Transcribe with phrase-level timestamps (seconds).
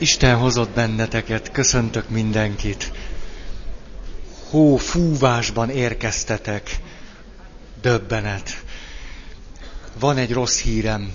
[0.00, 2.92] Isten hozott benneteket, köszöntök mindenkit.
[4.50, 6.78] Hó fúvásban érkeztetek.
[7.80, 8.64] Döbbenet.
[9.98, 11.12] Van egy rossz hírem.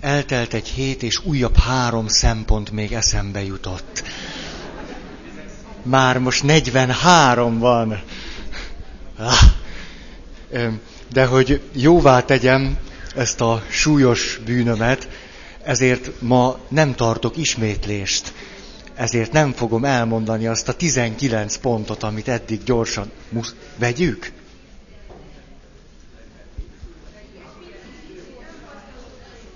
[0.00, 4.02] Eltelt egy hét, és újabb három szempont még eszembe jutott.
[5.82, 8.02] Már most 43 van.
[9.18, 9.42] Ah.
[11.12, 12.78] De hogy jóvá tegyem
[13.16, 15.08] ezt a súlyos bűnömet,
[15.68, 18.32] ezért ma nem tartok ismétlést.
[18.94, 23.54] Ezért nem fogom elmondani azt a 19 pontot, amit eddig gyorsan musz...
[23.76, 24.32] vegyük.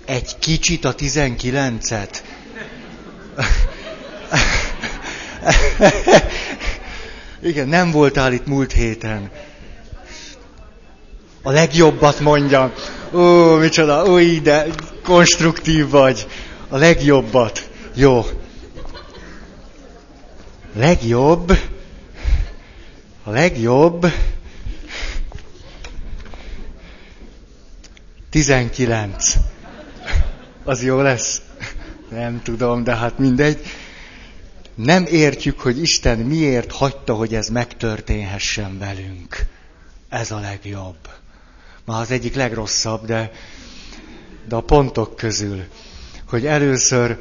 [0.05, 2.21] Egy kicsit a 19-et.
[7.43, 9.29] Igen, nem voltál itt múlt héten.
[11.41, 12.73] A legjobbat mondja.
[13.13, 14.65] Ó, micsoda, ó, de
[15.03, 16.27] konstruktív vagy.
[16.69, 17.69] A legjobbat.
[17.93, 18.25] Jó.
[20.75, 21.57] Legjobb.
[23.23, 24.05] A legjobb.
[28.29, 29.33] 19.
[30.63, 31.41] Az jó lesz?
[32.09, 33.59] Nem tudom, de hát mindegy.
[34.75, 39.37] Nem értjük, hogy Isten miért hagyta, hogy ez megtörténhessen velünk.
[40.09, 41.09] Ez a legjobb.
[41.85, 43.31] Ma az egyik legrosszabb, de
[44.47, 45.63] de a pontok közül,
[46.27, 47.17] hogy először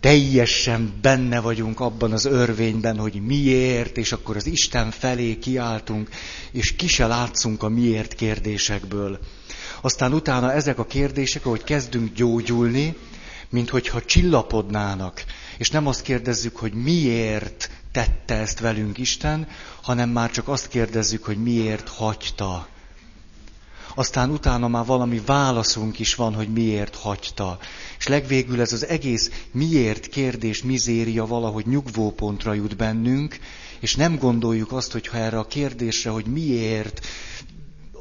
[0.00, 6.08] teljesen benne vagyunk abban az örvényben, hogy miért, és akkor az Isten felé kiáltunk,
[6.52, 9.18] és ki se látszunk a miért kérdésekből.
[9.80, 12.96] Aztán utána ezek a kérdések, ahogy kezdünk gyógyulni,
[13.50, 15.24] mint hogyha csillapodnának,
[15.58, 19.48] és nem azt kérdezzük, hogy miért tette ezt velünk Isten,
[19.82, 22.68] hanem már csak azt kérdezzük, hogy miért hagyta
[23.98, 27.58] aztán utána már valami válaszunk is van, hogy miért hagyta.
[27.98, 33.38] És legvégül ez az egész miért kérdés, mizéria valahogy nyugvópontra jut bennünk,
[33.80, 37.06] és nem gondoljuk azt, hogy ha erre a kérdésre, hogy miért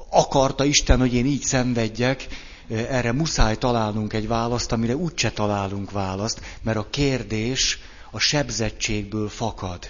[0.10, 2.28] akarta Isten, hogy én így szenvedjek,
[2.70, 7.80] erre muszáj találnunk egy választ, amire úgyse találunk választ, mert a kérdés
[8.12, 9.90] a sebzettségből fakad.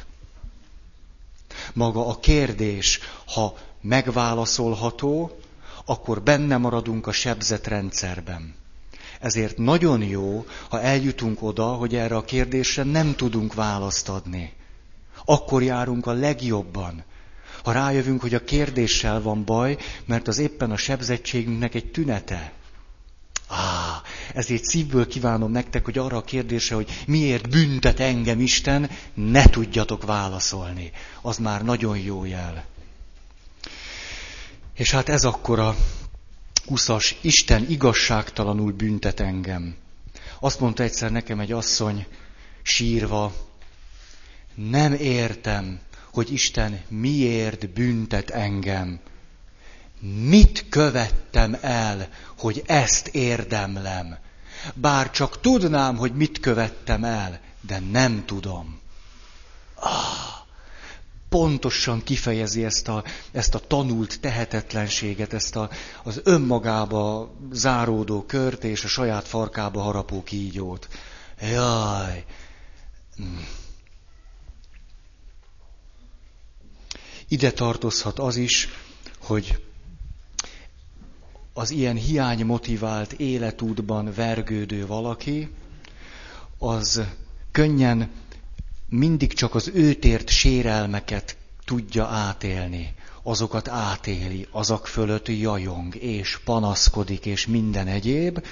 [1.74, 5.38] Maga a kérdés, ha megválaszolható,
[5.86, 8.56] akkor benne maradunk a sebzett rendszerben.
[9.20, 14.54] Ezért nagyon jó, ha eljutunk oda, hogy erre a kérdésre nem tudunk választ adni.
[15.26, 17.04] Akkor járunk a legjobban.
[17.64, 22.52] Ha rájövünk, hogy a kérdéssel van baj, mert az éppen a sebzettségünknek egy tünete.
[23.48, 24.02] Á,
[24.34, 30.06] ezért szívből kívánom nektek, hogy arra a kérdésre, hogy miért büntet engem Isten, ne tudjatok
[30.06, 30.92] válaszolni.
[31.22, 32.66] Az már nagyon jó jel.
[34.76, 35.76] És hát ez akkor a
[36.66, 39.76] uszas, Isten igazságtalanul büntet engem.
[40.40, 42.06] Azt mondta egyszer nekem egy asszony,
[42.62, 43.34] sírva,
[44.56, 45.80] nem értem,
[46.14, 49.00] hogy Isten miért büntet engem.
[50.20, 54.18] Mit követtem el, hogy ezt érdemlem?
[54.74, 58.80] Bár csak tudnám, hogy mit követtem el, de nem tudom.
[59.76, 60.35] Ah,
[61.36, 65.70] pontosan kifejezi ezt a, ezt a tanult tehetetlenséget, ezt a,
[66.04, 70.88] az önmagába záródó kört és a saját farkába harapó kígyót.
[71.42, 72.26] Jaj!
[73.16, 73.48] Hmm.
[77.28, 78.68] Ide tartozhat az is,
[79.20, 79.64] hogy
[81.54, 85.52] az ilyen hiány motivált életútban vergődő valaki,
[86.58, 87.02] az
[87.52, 88.10] könnyen
[88.90, 92.94] mindig csak az őt ért sérelmeket tudja átélni.
[93.24, 98.46] Azokat átéli, azok fölött jajong, és panaszkodik, és minden egyéb.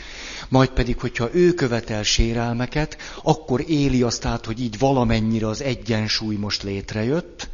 [0.49, 6.35] Majd pedig, hogyha ő követel sérelmeket, akkor éli azt át, hogy így valamennyire az egyensúly
[6.35, 7.49] most létrejött,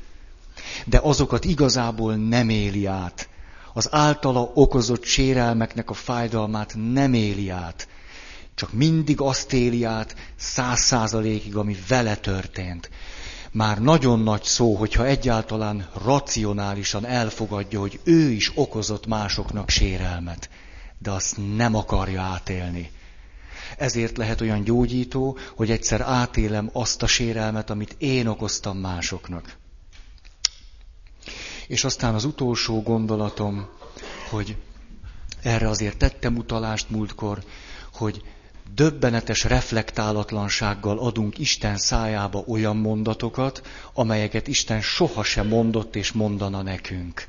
[0.85, 3.29] de azokat igazából nem éli át.
[3.73, 7.88] Az általa okozott sérelmeknek a fájdalmát nem éli át
[8.59, 12.90] csak mindig azt éli át száz százalékig, ami vele történt.
[13.52, 20.50] Már nagyon nagy szó, hogyha egyáltalán racionálisan elfogadja, hogy ő is okozott másoknak sérelmet,
[20.97, 22.91] de azt nem akarja átélni.
[23.78, 29.58] Ezért lehet olyan gyógyító, hogy egyszer átélem azt a sérelmet, amit én okoztam másoknak.
[31.67, 33.67] És aztán az utolsó gondolatom,
[34.29, 34.58] hogy
[35.41, 37.44] erre azért tettem utalást múltkor,
[37.94, 38.22] hogy
[38.76, 43.62] döbbenetes reflektálatlansággal adunk Isten szájába olyan mondatokat,
[43.94, 47.28] amelyeket Isten sohasem mondott és mondana nekünk.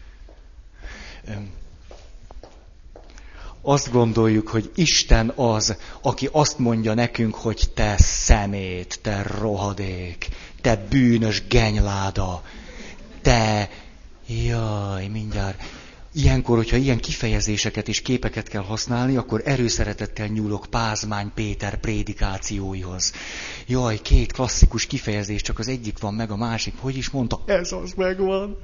[3.63, 10.29] azt gondoljuk, hogy Isten az, aki azt mondja nekünk, hogy te szemét, te rohadék,
[10.61, 12.43] te bűnös genyláda,
[13.23, 13.71] te,
[14.27, 15.63] jaj, mindjárt,
[16.12, 23.12] Ilyenkor, hogyha ilyen kifejezéseket és képeket kell használni, akkor erőszeretettel nyúlok Pázmány Péter prédikációihoz.
[23.67, 27.43] Jaj, két klasszikus kifejezés, csak az egyik van meg, a másik, hogy is mondta?
[27.47, 28.57] Ez az megvan.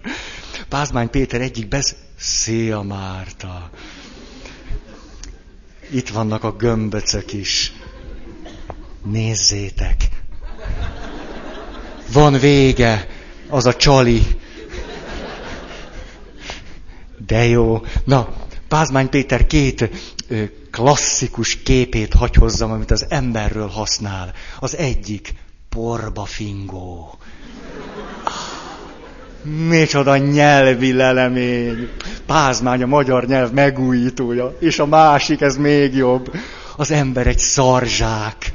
[0.68, 1.94] Pázmány Péter egyik besz...
[2.18, 3.70] Szia Márta!
[5.90, 7.72] Itt vannak a gömböcök is.
[9.04, 9.96] Nézzétek!
[12.12, 13.08] Van vége,
[13.48, 14.22] az a csali,
[17.26, 17.82] de jó.
[18.04, 18.28] Na,
[18.68, 19.90] Pázmány Péter két
[20.70, 24.32] klasszikus képét hagy hozzam, amit az emberről használ.
[24.60, 25.34] Az egyik,
[25.68, 27.18] porba fingó.
[29.68, 31.88] Micsoda nyelvi lelemény.
[32.26, 34.56] Pázmány a magyar nyelv megújítója.
[34.60, 36.32] És a másik, ez még jobb.
[36.76, 38.52] Az ember egy szarzsák.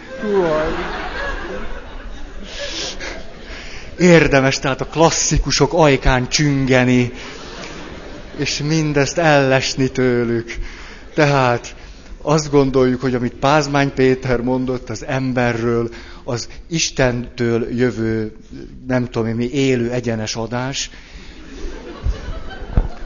[3.98, 7.12] Érdemes tehát a klasszikusok ajkán csüngeni
[8.38, 10.56] és mindezt ellesni tőlük.
[11.14, 11.76] Tehát
[12.22, 15.90] azt gondoljuk, hogy amit Pázmány Péter mondott az emberről,
[16.24, 18.36] az Istentől jövő,
[18.88, 20.90] nem tudom mi, élő egyenes adás,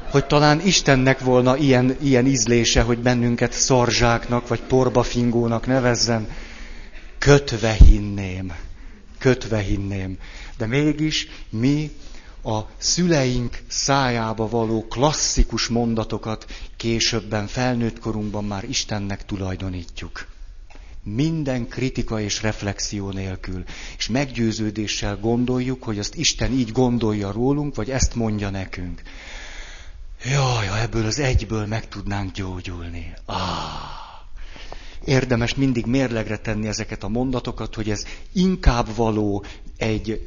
[0.09, 6.27] hogy talán Istennek volna ilyen, ilyen ízlése, hogy bennünket szarzsáknak vagy porbafingónak nevezzen,
[7.17, 8.53] kötve hinném.
[9.19, 10.17] Kötve hinném.
[10.57, 11.91] De mégis mi
[12.45, 16.45] a szüleink szájába való klasszikus mondatokat
[16.77, 20.27] későbben, felnőtt korunkban már Istennek tulajdonítjuk.
[21.03, 23.63] Minden kritika és reflexió nélkül.
[23.97, 29.01] És meggyőződéssel gondoljuk, hogy azt Isten így gondolja rólunk, vagy ezt mondja nekünk.
[30.23, 33.13] Jaj, ha ebből az egyből meg tudnánk gyógyulni.
[33.25, 34.04] Ah
[35.05, 39.45] érdemes mindig mérlegre tenni ezeket a mondatokat, hogy ez inkább való
[39.77, 40.25] egy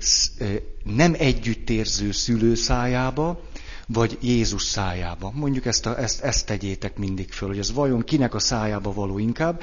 [0.84, 3.40] nem együttérző szülő szájába,
[3.86, 5.30] vagy Jézus szájába.
[5.34, 9.19] Mondjuk ezt, a, ezt, ezt tegyétek mindig föl, hogy ez vajon kinek a szájába való
[9.19, 9.62] inkább,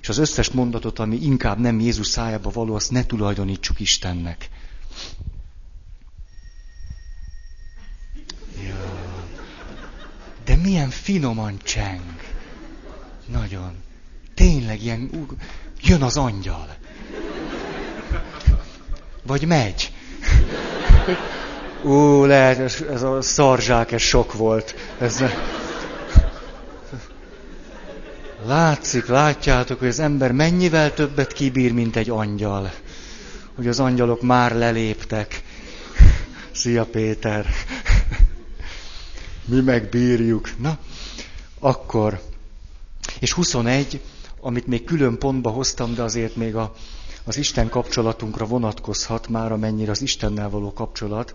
[0.00, 4.48] és az összes mondatot, ami inkább nem Jézus szájába való, azt ne tulajdonítsuk Istennek.
[8.66, 9.00] Ja.
[10.44, 12.20] De milyen finoman cseng.
[13.26, 13.72] Nagyon
[14.42, 15.28] tényleg ilyen,
[15.80, 16.76] jön az angyal.
[19.22, 19.92] Vagy megy.
[21.82, 24.74] Ú, lehet, ez a szarzsák, ez sok volt.
[24.98, 25.24] Ez...
[28.44, 32.72] Látszik, látjátok, hogy az ember mennyivel többet kibír, mint egy angyal.
[33.54, 35.42] Hogy az angyalok már leléptek.
[36.52, 37.46] Szia Péter!
[39.44, 40.50] Mi megbírjuk.
[40.58, 40.78] Na,
[41.58, 42.22] akkor.
[43.18, 44.00] És 21,
[44.44, 46.72] amit még külön pontba hoztam, de azért még a,
[47.24, 51.34] az Isten kapcsolatunkra vonatkozhat már, amennyire az Istennel való kapcsolat.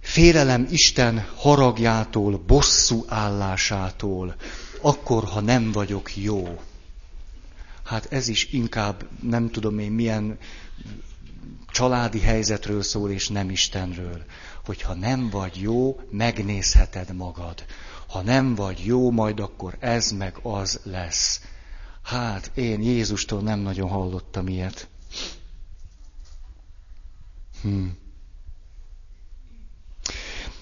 [0.00, 4.34] Félelem Isten haragjától, bosszú állásától,
[4.80, 6.60] akkor, ha nem vagyok jó.
[7.84, 10.38] Hát ez is inkább nem tudom én milyen
[11.70, 14.24] családi helyzetről szól, és nem Istenről.
[14.64, 17.64] Hogyha nem vagy jó, megnézheted magad.
[18.08, 21.40] Ha nem vagy jó, majd akkor ez meg az lesz.
[22.08, 24.88] Hát, én Jézustól nem nagyon hallottam ilyet.
[27.62, 27.86] Hm.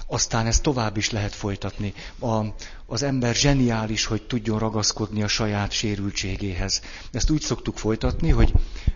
[0.06, 1.94] Aztán ezt tovább is lehet folytatni.
[2.20, 2.44] A,
[2.86, 6.80] az ember zseniális, hogy tudjon ragaszkodni a saját sérültségéhez.
[7.12, 8.52] Ezt úgy szoktuk folytatni, hogy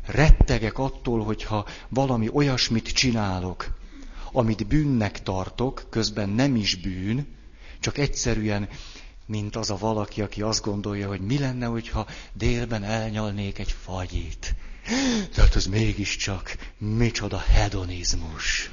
[0.06, 3.66] rettegek attól, hogyha valami olyasmit csinálok,
[4.32, 7.26] amit bűnnek tartok, közben nem is bűn,
[7.80, 8.68] csak egyszerűen
[9.30, 14.54] mint az a valaki, aki azt gondolja, hogy mi lenne, hogyha délben elnyalnék egy fagyit.
[15.34, 18.70] Tehát az mégiscsak micsoda hedonizmus.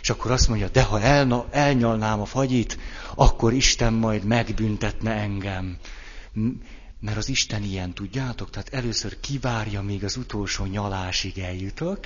[0.00, 2.78] És akkor azt mondja, de ha elna, elnyalnám a fagyit,
[3.14, 5.76] akkor Isten majd megbüntetne engem.
[7.00, 8.50] Mert az Isten ilyen, tudjátok?
[8.50, 12.00] Tehát először kivárja, még az utolsó nyalásig eljutok,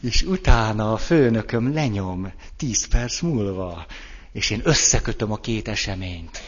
[0.00, 3.86] és utána a főnököm lenyom tíz perc múlva
[4.32, 6.40] és én összekötöm a két eseményt.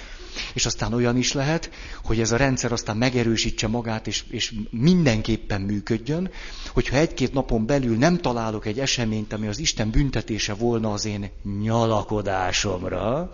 [0.54, 1.70] És aztán olyan is lehet,
[2.04, 6.30] hogy ez a rendszer aztán megerősítse magát, és, és mindenképpen működjön,
[6.72, 11.30] hogyha egy-két napon belül nem találok egy eseményt, ami az Isten büntetése volna az én
[11.62, 13.30] nyalakodásomra,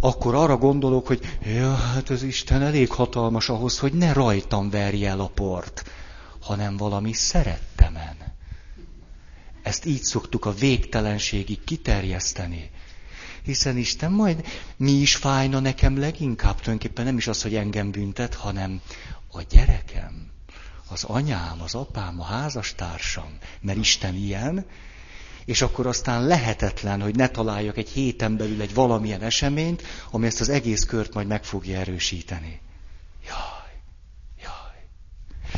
[0.00, 5.08] akkor arra gondolok, hogy ja, hát az Isten elég hatalmas ahhoz, hogy ne rajtam verje
[5.08, 5.84] el a port,
[6.40, 8.16] hanem valami szerettemen.
[9.62, 12.70] Ezt így szoktuk a végtelenségig kiterjeszteni.
[13.46, 18.34] Hiszen Isten majd mi is fájna nekem leginkább, tulajdonképpen nem is az, hogy engem büntet,
[18.34, 18.80] hanem
[19.30, 20.30] a gyerekem,
[20.88, 24.66] az anyám, az apám, a házastársam, mert Isten ilyen,
[25.44, 30.40] és akkor aztán lehetetlen, hogy ne találjak egy héten belül egy valamilyen eseményt, ami ezt
[30.40, 32.60] az egész kört majd meg fogja erősíteni.
[33.26, 33.80] Jaj,
[34.42, 34.86] jaj.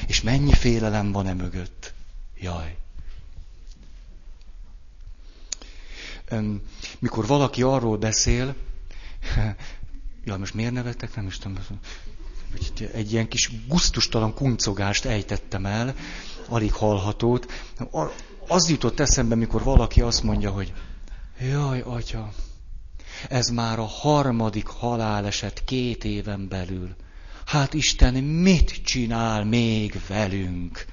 [0.06, 1.92] És mennyi félelem van e mögött?
[2.40, 2.76] Jaj.
[6.98, 8.54] Mikor valaki arról beszél,
[10.24, 11.62] ja, most miért nevettek, nem is tudom,
[12.92, 15.94] egy ilyen kis guztustalan kuncogást ejtettem el,
[16.48, 17.46] alig hallhatót.
[18.48, 20.72] Az jutott eszembe, mikor valaki azt mondja, hogy
[21.40, 22.32] jaj, atya,
[23.28, 26.96] ez már a harmadik haláleset két éven belül.
[27.46, 30.84] Hát Isten mit csinál még velünk?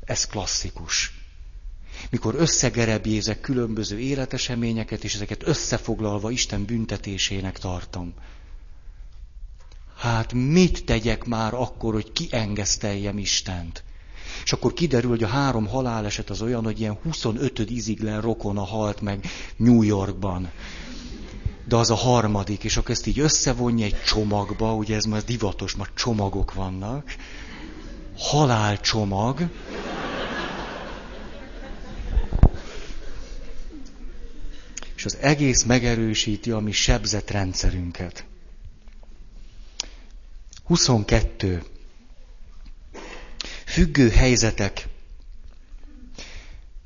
[0.00, 1.15] Ez klasszikus.
[2.10, 8.14] Mikor összegerebjézek különböző életeseményeket, és ezeket összefoglalva Isten büntetésének tartom.
[9.96, 13.84] Hát mit tegyek már akkor, hogy kiengeszteljem Istent?
[14.44, 19.00] És akkor kiderül, hogy a három haláleset az olyan, hogy ilyen 25 iziglen rokona halt
[19.00, 19.26] meg
[19.56, 20.50] New Yorkban.
[21.68, 25.76] De az a harmadik, és akkor ezt így összevonja egy csomagba, ugye ez már divatos,
[25.76, 27.14] már csomagok vannak.
[28.18, 29.48] Halálcsomag.
[34.96, 38.24] És az egész megerősíti a mi sebzett rendszerünket.
[40.64, 41.62] 22.
[43.66, 44.88] Függő helyzetek.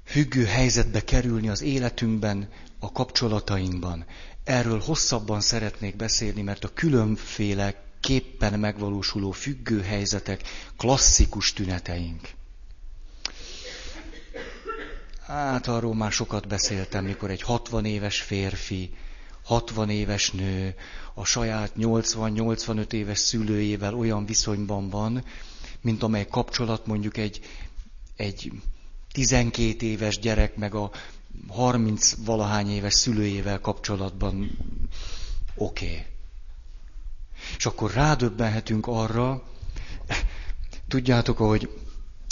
[0.05, 2.49] Függő helyzetbe kerülni az életünkben,
[2.79, 4.05] a kapcsolatainkban.
[4.45, 10.43] Erről hosszabban szeretnék beszélni, mert a különféle képpen megvalósuló függő helyzetek
[10.77, 12.29] klasszikus tüneteink.
[15.31, 18.95] Hát arról már sokat beszéltem, mikor egy 60 éves férfi,
[19.45, 20.75] 60 éves nő
[21.15, 25.25] a saját 80-85 éves szülőjével olyan viszonyban van,
[25.81, 27.41] mint amely kapcsolat mondjuk egy,
[28.17, 28.53] egy
[29.13, 30.91] 12 éves gyerek meg a
[31.49, 34.59] 30 valahány éves szülőjével kapcsolatban
[35.55, 35.85] oké.
[35.87, 36.05] Okay.
[37.57, 39.43] És akkor rádöbbenhetünk arra,
[40.89, 41.69] tudjátok, hogy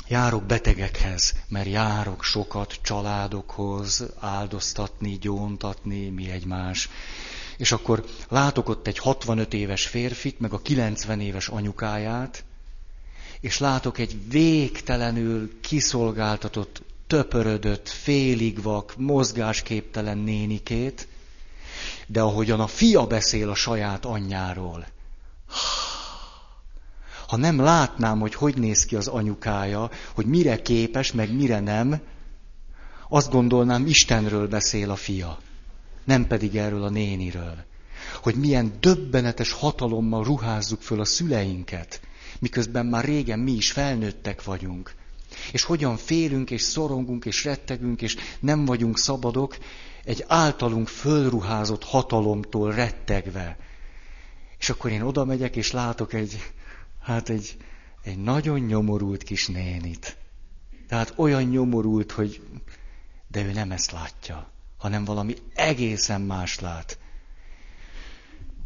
[0.09, 6.89] járok betegekhez, mert járok sokat családokhoz, áldoztatni, gyóntatni, mi egymás.
[7.57, 12.45] És akkor látok ott egy 65 éves férfit, meg a 90 éves anyukáját,
[13.41, 21.09] és látok egy végtelenül kiszolgáltatott, töpörödött, félig vak, mozgásképtelen nénikét,
[22.07, 24.87] de ahogyan a fia beszél a saját anyjáról,
[27.29, 32.01] ha nem látnám, hogy hogy néz ki az anyukája, hogy mire képes, meg mire nem,
[33.09, 35.39] azt gondolnám, Istenről beszél a fia,
[36.05, 37.65] nem pedig erről a néniről.
[38.23, 42.01] Hogy milyen döbbenetes hatalommal ruházzuk föl a szüleinket,
[42.39, 44.95] miközben már régen mi is felnőttek vagyunk.
[45.53, 49.57] És hogyan félünk, és szorongunk, és rettegünk, és nem vagyunk szabadok
[50.05, 53.57] egy általunk fölruházott hatalomtól rettegve.
[54.59, 56.53] És akkor én oda megyek, és látok egy,
[57.09, 57.57] hát egy,
[58.03, 60.17] egy nagyon nyomorult kis nénit.
[60.89, 62.43] Tehát olyan nyomorult, hogy
[63.29, 66.99] de ő nem ezt látja, hanem valami egészen más lát.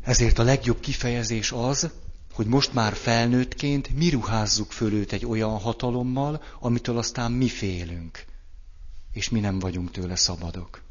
[0.02, 1.90] Ezért a legjobb kifejezés az,
[2.32, 8.25] hogy most már felnőttként mi ruházzuk föl őt egy olyan hatalommal, amitől aztán mi félünk,
[9.12, 10.82] és mi nem vagyunk tőle szabadok.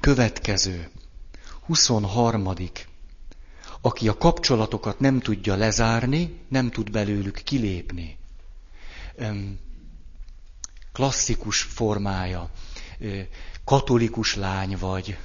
[0.00, 0.90] Következő,
[1.66, 2.54] 23.
[3.86, 8.16] Aki a kapcsolatokat nem tudja lezárni, nem tud belőlük kilépni.
[10.92, 12.50] Klasszikus formája.
[13.64, 15.18] Katolikus lány vagy,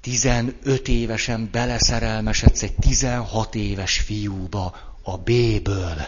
[0.00, 6.06] 15 évesen beleszerelmesedsz egy 16 éves fiúba a B-ből.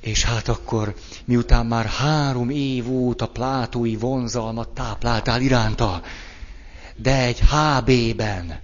[0.00, 6.02] És hát akkor, miután már három év óta plátói vonzalmat tápláltál iránta,
[6.96, 8.60] de egy HB-ben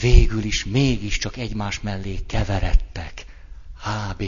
[0.00, 3.24] végül is mégiscsak egymás mellé keveredtek.
[3.82, 4.24] HB.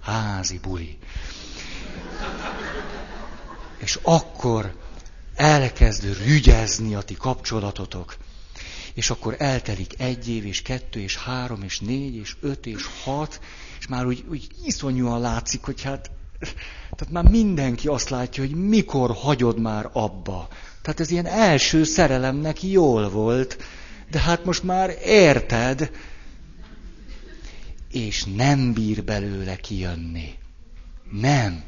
[0.00, 0.98] Házi buli.
[3.78, 4.76] És akkor
[5.34, 8.16] elkezd rügyezni a ti kapcsolatotok.
[8.94, 13.40] És akkor eltelik egy év, és kettő, és három, és négy, és öt, és hat,
[13.78, 16.10] és már úgy, úgy iszonyúan látszik, hogy hát,
[16.96, 20.48] tehát már mindenki azt látja, hogy mikor hagyod már abba.
[20.82, 23.56] Tehát ez ilyen első szerelemnek jól volt,
[24.10, 25.90] de hát most már érted,
[27.90, 30.34] és nem bír belőle kijönni.
[31.10, 31.62] Nem.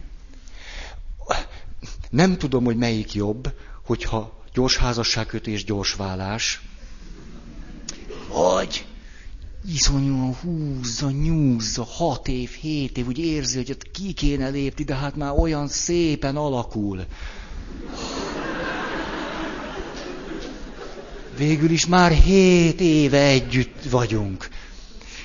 [2.11, 3.53] nem tudom, hogy melyik jobb,
[3.85, 6.61] hogyha gyors házasságkötés, gyors vállás,
[8.29, 8.87] vagy
[9.73, 14.95] iszonyúan húzza, nyúzza, hat év, hét év, úgy érzi, hogy ott ki kéne lépni, de
[14.95, 17.05] hát már olyan szépen alakul.
[21.37, 24.49] Végül is már hét éve együtt vagyunk.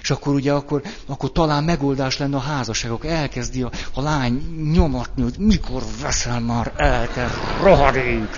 [0.01, 3.05] És akkor ugye akkor, akkor talán megoldás lenne a házasságok.
[3.05, 4.41] Elkezdi a, a lány
[4.73, 7.29] nyomatni, hogy mikor veszel már el, te
[7.61, 8.29] rohadék!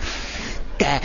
[0.77, 1.01] Te,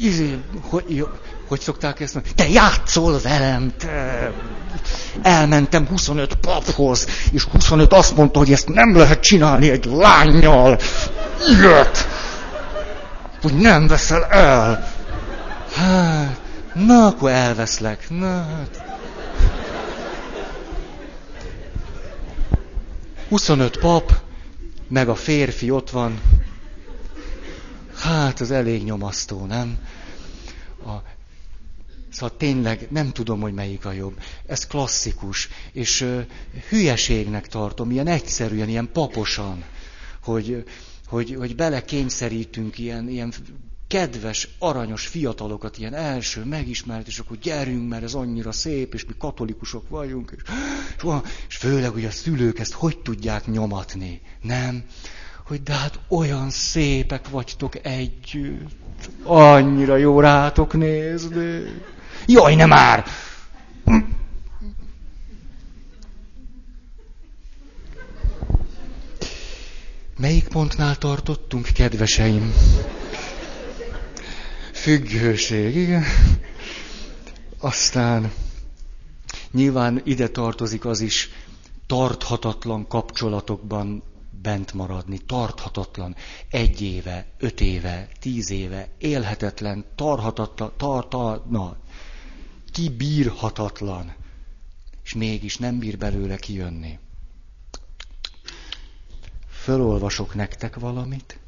[0.00, 1.06] izé, hogy,
[1.48, 2.34] hogy szokták ezt mondani?
[2.34, 4.32] Te játszol velem, te...
[5.22, 10.78] Elmentem 25 paphoz, és 25 azt mondta, hogy ezt nem lehet csinálni egy lányjal.
[11.48, 12.08] Ilyet!
[13.42, 14.92] Hogy nem veszel el.
[15.74, 16.40] Hát,
[16.74, 18.06] na, akkor elveszlek.
[18.10, 18.82] Na, hát.
[23.28, 24.12] 25 pap,
[24.88, 26.20] meg a férfi ott van.
[27.98, 29.78] Hát, az elég nyomasztó, nem?
[30.86, 31.13] A,
[32.14, 34.20] szóval tényleg nem tudom, hogy melyik a jobb.
[34.46, 36.26] Ez klasszikus, és uh,
[36.68, 39.64] hülyeségnek tartom, ilyen egyszerűen, ilyen paposan,
[40.22, 40.64] hogy,
[41.06, 43.32] hogy, hogy belekényszerítünk ilyen, ilyen
[43.88, 49.12] kedves, aranyos fiatalokat, ilyen első megismert, és akkor gyerünk, mert ez annyira szép, és mi
[49.18, 50.42] katolikusok vagyunk, és,
[51.48, 54.84] és főleg, hogy a szülők ezt hogy tudják nyomatni, nem?
[55.46, 61.62] Hogy de hát olyan szépek vagytok együtt, annyira jó rátok nézni.
[62.26, 63.04] Jaj, nem már!
[70.18, 72.52] Melyik pontnál tartottunk, kedveseim?
[74.72, 76.04] Függőség, igen.
[77.58, 78.32] Aztán
[79.50, 81.28] nyilván ide tartozik az is,
[81.86, 84.02] tarthatatlan kapcsolatokban
[84.42, 86.16] bent maradni, tarthatatlan,
[86.50, 91.76] egy éve, öt éve, tíz éve, élhetetlen, tarhatatlan, tarta, na,
[92.74, 94.14] kibírhatatlan,
[95.04, 96.98] és mégis nem bír belőle kijönni.
[99.48, 101.38] Fölolvasok nektek valamit.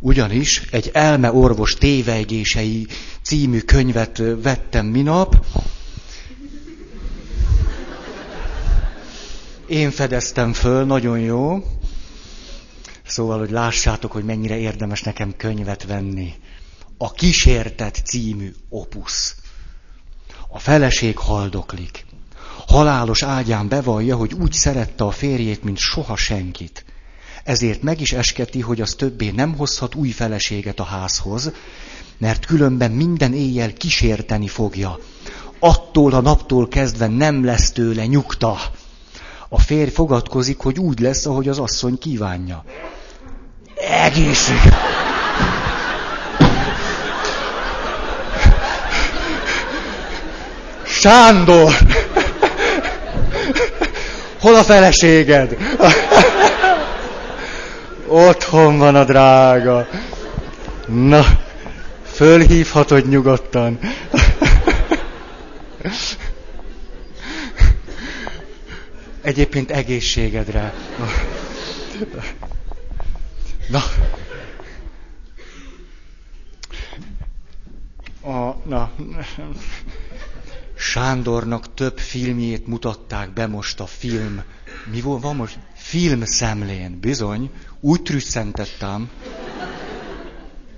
[0.00, 2.86] Ugyanis egy elmeorvos tévejgései
[3.22, 5.46] című könyvet vettem minap.
[9.66, 11.62] Én fedeztem föl, nagyon jó.
[13.18, 16.34] Szóval, hogy lássátok, hogy mennyire érdemes nekem könyvet venni.
[16.98, 19.34] A kísértet című opusz.
[20.48, 22.06] A feleség haldoklik.
[22.66, 26.84] Halálos ágyán bevallja, hogy úgy szerette a férjét, mint soha senkit
[27.48, 31.52] ezért meg is esketi, hogy az többé nem hozhat új feleséget a házhoz,
[32.18, 34.98] mert különben minden éjjel kísérteni fogja.
[35.58, 38.58] Attól a naptól kezdve nem lesz tőle nyugta.
[39.48, 42.64] A férj fogadkozik, hogy úgy lesz, ahogy az asszony kívánja.
[43.78, 44.60] Egészség!
[50.86, 51.72] Sándor!
[54.40, 55.56] Hol a feleséged?
[58.06, 59.88] Otthon van a drága.
[60.86, 61.24] Na,
[62.12, 63.78] fölhívhatod nyugodtan.
[69.22, 70.72] Egyébként egészségedre.
[73.68, 73.82] Na.
[78.20, 78.90] A, na.
[80.74, 84.42] Sándornak több filmjét mutatták be most a film.
[84.90, 85.58] Mi volt, van most?
[85.74, 87.50] Filmszemlén, bizony.
[87.80, 89.10] Úgy trüsszentettem.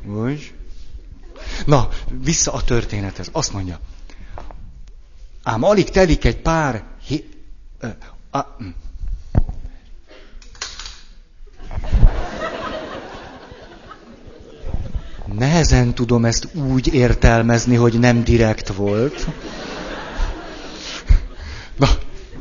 [0.07, 0.55] Úgy.
[1.67, 3.29] Na, vissza a történethez.
[3.33, 3.81] Azt mondja.
[5.43, 6.85] Ám alig telik egy pár...
[7.05, 7.29] Hi...
[7.79, 7.89] Ö,
[8.31, 8.39] a...
[8.39, 8.69] Hm.
[15.33, 19.27] Nehezen tudom ezt úgy értelmezni, hogy nem direkt volt.
[21.77, 21.89] Na,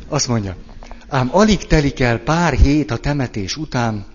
[0.07, 0.55] azt mondja.
[1.07, 4.05] Ám alig telik el pár hét a temetés után,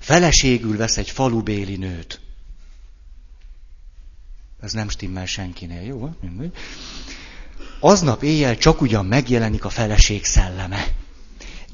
[0.00, 2.20] Feleségül vesz egy falubéli nőt.
[4.60, 6.10] Ez nem stimmel senkinél, jó?
[6.20, 6.52] Mindegy.
[7.80, 10.86] Aznap éjjel csak ugyan megjelenik a feleség szelleme.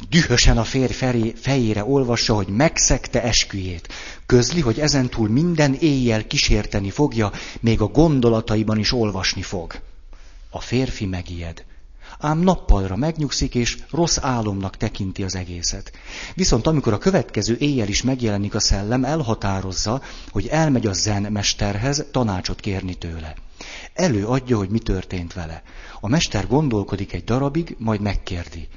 [0.09, 3.89] Dühösen a férj fejére olvassa, hogy megszegte esküjét.
[4.27, 9.81] Közli, hogy ezentúl minden éjjel kísérteni fogja, még a gondolataiban is olvasni fog.
[10.51, 11.65] A férfi megijed
[12.19, 15.93] ám nappalra megnyugszik, és rossz álomnak tekinti az egészet.
[16.35, 22.05] Viszont amikor a következő éjjel is megjelenik a szellem, elhatározza, hogy elmegy a zen mesterhez
[22.11, 23.35] tanácsot kérni tőle.
[23.95, 25.63] Előadja, hogy mi történt vele.
[26.01, 28.69] A mester gondolkodik egy darabig, majd megkérdi.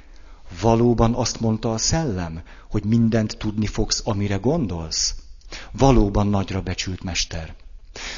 [0.60, 5.14] Valóban azt mondta a szellem, hogy mindent tudni fogsz, amire gondolsz?
[5.72, 7.54] Valóban nagyra becsült mester.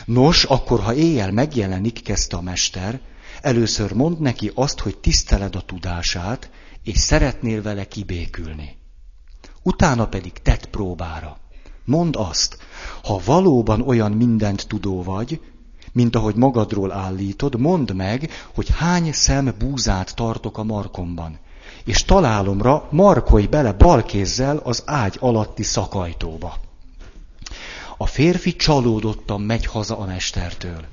[0.04, 3.00] Nos, akkor ha éjjel megjelenik, kezdte a mester,
[3.40, 6.50] először mond neki azt, hogy tiszteled a tudását,
[6.82, 8.76] és szeretnél vele kibékülni.
[9.62, 11.38] Utána pedig tett próbára.
[11.84, 12.58] Mondd azt,
[13.02, 15.40] ha valóban olyan mindent tudó vagy,
[15.92, 21.38] mint ahogy magadról állítod, mondd meg, hogy hány szem búzát tartok a markomban.
[21.84, 26.58] És találomra markolj bele balkézzel az ágy alatti szakajtóba.
[27.96, 30.84] A férfi csalódottan megy haza a mestertől.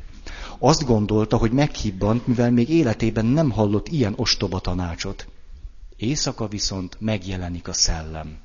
[0.60, 5.28] Azt gondolta, hogy meghibbant, mivel még életében nem hallott ilyen ostoba tanácsot.
[5.98, 8.38] Éjszaka viszont megjelenik a szellem.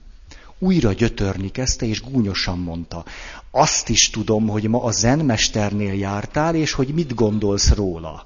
[0.58, 3.04] Újra gyötörni kezdte, és gúnyosan mondta.
[3.50, 8.24] Azt is tudom, hogy ma a zenmesternél jártál, és hogy mit gondolsz róla.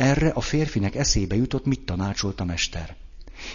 [0.00, 2.96] Erre a férfinek eszébe jutott, mit tanácsolt a mester.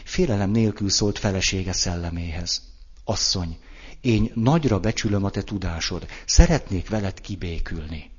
[0.03, 2.61] Félelem nélkül szólt felesége szelleméhez.
[3.03, 3.57] Asszony,
[4.01, 8.11] én nagyra becsülöm a te tudásod, szeretnék veled kibékülni.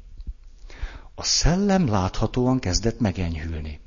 [1.15, 3.81] A szellem láthatóan kezdett megenyhülni.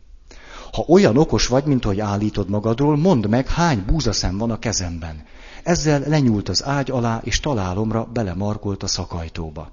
[0.72, 5.26] Ha olyan okos vagy, mint hogy állítod magadról, mondd meg, hány búzaszem van a kezemben.
[5.64, 9.72] Ezzel lenyúlt az ágy alá, és találomra belemarkolt a szakajtóba.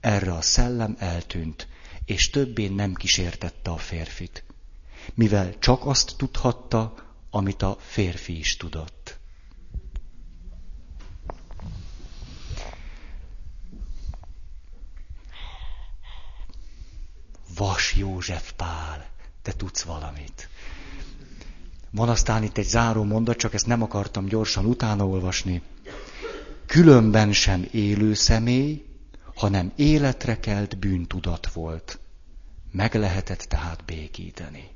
[0.00, 1.68] Erre a szellem eltűnt,
[2.08, 4.44] és többé nem kísértette a férfit,
[5.14, 6.94] mivel csak azt tudhatta,
[7.30, 9.18] amit a férfi is tudott.
[17.54, 19.10] Vas József Pál
[19.42, 20.48] te tudsz valamit.
[21.90, 25.62] Van aztán itt egy záró mondat, csak ezt nem akartam gyorsan utána olvasni.
[26.66, 28.87] Különben sem élő személy,
[29.38, 31.98] hanem életre kelt bűntudat volt.
[32.72, 34.68] Meg lehetett tehát békíteni.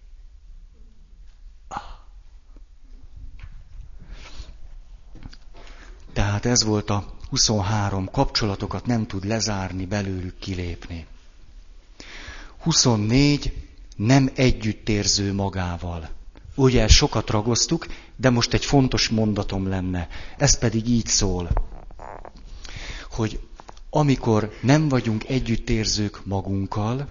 [6.13, 11.07] Tehát ez volt a 23 kapcsolatokat nem tud lezárni, belőlük kilépni.
[12.59, 16.09] 24 nem együttérző magával.
[16.55, 20.09] Ugye sokat ragoztuk, de most egy fontos mondatom lenne.
[20.37, 21.51] Ez pedig így szól,
[23.11, 23.41] hogy
[23.95, 27.09] amikor nem vagyunk együttérzők magunkkal,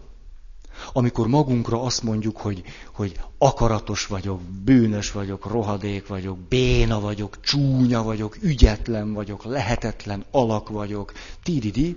[0.94, 2.64] amikor magunkra azt mondjuk, hogy,
[2.94, 10.70] hogy akaratos vagyok, bűnös vagyok, rohadék vagyok, béna vagyok, csúnya vagyok, ügyetlen vagyok, lehetetlen alak
[10.70, 11.14] vagyok,
[11.44, 11.96] tididi,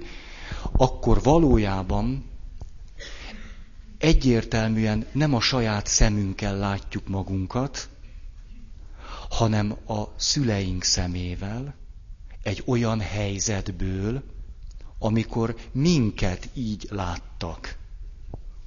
[0.73, 2.25] akkor valójában
[3.99, 7.89] egyértelműen nem a saját szemünkkel látjuk magunkat,
[9.31, 11.75] hanem a szüleink szemével,
[12.43, 14.23] egy olyan helyzetből,
[15.05, 17.77] amikor minket így láttak,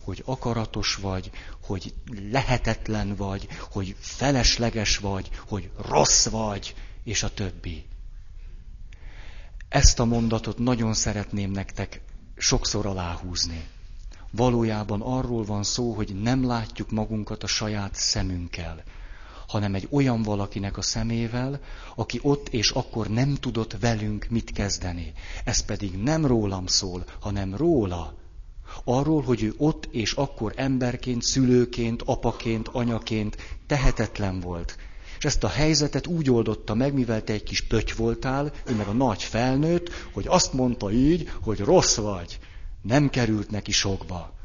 [0.04, 1.32] hogy akaratos vagy,
[1.65, 1.93] hogy
[2.32, 7.86] lehetetlen vagy, hogy felesleges vagy, hogy rossz vagy, és a többi.
[9.69, 12.02] Ezt a mondatot nagyon szeretném nektek
[12.36, 13.67] sokszor aláhúzni.
[14.32, 18.84] Valójában arról van szó, hogy nem látjuk magunkat a saját szemünkkel,
[19.47, 21.60] hanem egy olyan valakinek a szemével,
[21.95, 25.13] aki ott és akkor nem tudott velünk mit kezdeni.
[25.43, 28.13] Ez pedig nem rólam szól, hanem róla.
[28.83, 34.77] Arról, hogy ő ott és akkor emberként, szülőként, apaként, anyaként tehetetlen volt.
[35.17, 38.88] És ezt a helyzetet úgy oldotta meg, mivel te egy kis pöty voltál, ő meg
[38.88, 42.39] a nagy felnőtt, hogy azt mondta így, hogy rossz vagy
[42.81, 44.37] nem került neki sokba.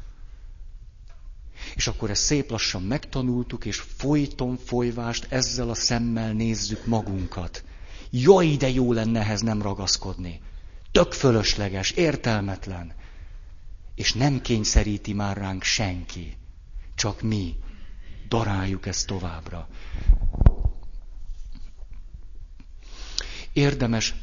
[1.75, 7.63] És akkor ezt szép lassan megtanultuk, és folyton folyvást ezzel a szemmel nézzük magunkat.
[8.09, 10.41] Jaj, de jó lenne ehhez nem ragaszkodni.
[10.91, 12.93] Tök fölösleges, értelmetlen.
[13.95, 16.37] És nem kényszeríti már ránk senki.
[16.95, 17.55] Csak mi
[18.27, 19.67] daráljuk ezt továbbra.
[23.53, 24.15] Érdemes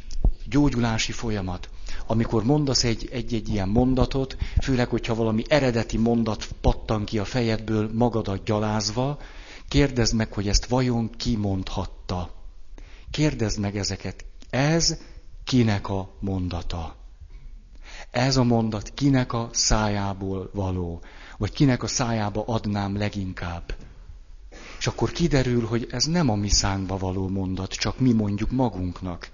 [0.45, 1.69] gyógyulási folyamat
[2.11, 7.91] amikor mondasz egy, egy-egy ilyen mondatot, főleg, hogyha valami eredeti mondat pattan ki a fejedből
[7.93, 9.19] magadat gyalázva,
[9.69, 12.31] kérdezd meg, hogy ezt vajon ki mondhatta.
[13.11, 14.25] Kérdezd meg ezeket.
[14.51, 14.99] Ez
[15.45, 16.97] kinek a mondata?
[18.11, 21.01] Ez a mondat kinek a szájából való?
[21.39, 23.75] Vagy kinek a szájába adnám leginkább?
[24.79, 29.31] És akkor kiderül, hogy ez nem a mi szánkba való mondat, csak mi mondjuk magunknak.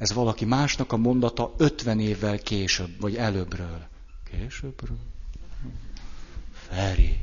[0.00, 3.86] Ez valaki másnak a mondata 50 évvel később, vagy előbbről.
[4.30, 4.98] Későbbről?
[6.52, 7.20] Feri.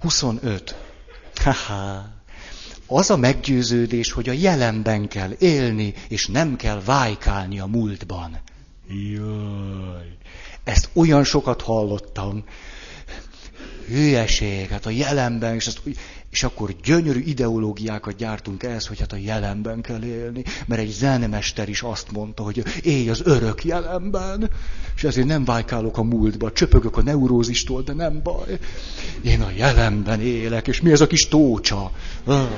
[0.00, 0.74] 25.
[1.34, 2.08] Haha.
[2.86, 8.40] Az a meggyőződés, hogy a jelenben kell élni, és nem kell vájkálni a múltban.
[8.88, 10.16] Jaj.
[10.64, 12.44] Ezt olyan sokat hallottam.
[13.86, 15.80] Hülyeség, hát a jelenben, és, ezt,
[16.34, 21.68] és akkor gyönyörű ideológiákat gyártunk ehhez, hogy hát a jelenben kell élni, mert egy zenemester
[21.68, 24.50] is azt mondta, hogy élj az örök jelenben,
[24.96, 28.58] és ezért nem vájkálok a múltba, csöpögök a neurózistól, de nem baj.
[29.22, 31.90] Én a jelenben élek, és mi ez a kis tócsa?
[32.24, 32.48] Ah.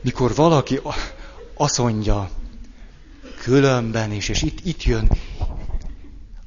[0.00, 0.80] mikor valaki
[1.54, 2.30] azt mondja,
[3.42, 5.10] különben is, és itt, itt jön,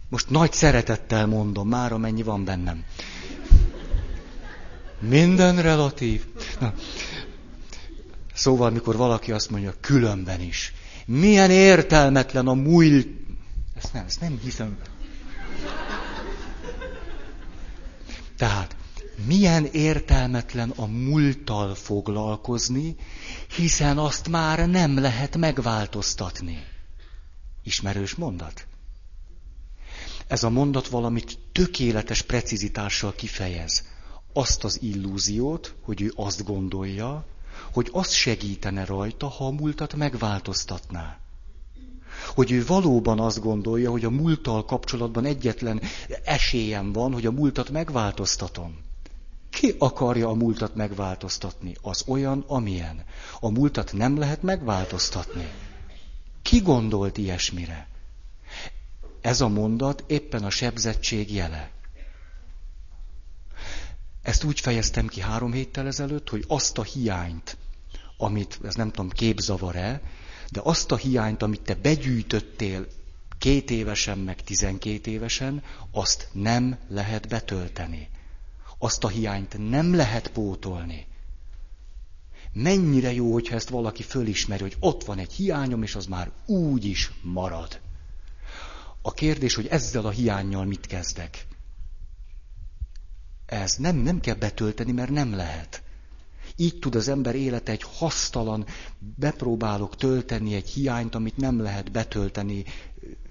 [0.10, 2.84] most nagy szeretettel mondom, már amennyi van bennem.
[5.00, 6.26] Minden relatív.
[6.60, 6.74] Na.
[8.34, 10.74] Szóval, mikor valaki azt mondja, különben is.
[11.06, 13.08] Milyen értelmetlen a múlt.
[13.76, 14.78] Ezt nem, ezt nem hiszem.
[18.38, 18.76] Tehát,
[19.26, 22.95] milyen értelmetlen a múlttal foglalkozni,
[23.56, 26.63] hiszen azt már nem lehet megváltoztatni.
[27.63, 28.67] Ismerős mondat?
[30.30, 33.84] Ez a mondat valamit tökéletes precizitással kifejez.
[34.34, 37.26] Azt az illúziót, hogy ő azt gondolja,
[37.72, 41.20] hogy az segítene rajta, ha a múltat megváltoztatná.
[42.36, 45.82] Hogy ő valóban azt gondolja, hogy a múlttal kapcsolatban egyetlen
[46.24, 48.78] esélyem van, hogy a múltat megváltoztatom.
[49.50, 51.76] Ki akarja a múltat megváltoztatni?
[51.82, 53.04] Az olyan, amilyen.
[53.39, 55.48] A múltat nem lehet megváltoztatni.
[56.42, 57.88] Ki gondolt ilyesmire?
[59.21, 61.71] Ez a mondat éppen a sebzettség jele.
[64.21, 67.58] Ezt úgy fejeztem ki három héttel ezelőtt, hogy azt a hiányt,
[68.17, 70.01] amit, ez nem tudom, képzavar-e,
[70.51, 72.88] de azt a hiányt, amit te begyűjtöttél
[73.38, 78.10] két évesen, meg tizenkét évesen, azt nem lehet betölteni.
[78.77, 81.08] Azt a hiányt nem lehet pótolni.
[82.53, 86.86] Mennyire jó, hogyha ezt valaki fölismeri, hogy ott van egy hiányom, és az már úgy
[86.86, 87.79] is marad.
[89.02, 91.48] A kérdés, hogy ezzel a hiányjal mit kezdek.
[93.46, 95.84] Ez nem, nem kell betölteni, mert nem lehet.
[96.56, 98.66] Így tud az ember élete egy hasztalan,
[99.00, 102.64] bepróbálok tölteni egy hiányt, amit nem lehet betölteni,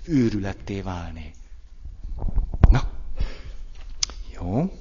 [0.05, 1.33] őrületté válni.
[2.71, 2.91] Na,
[4.35, 4.73] jó.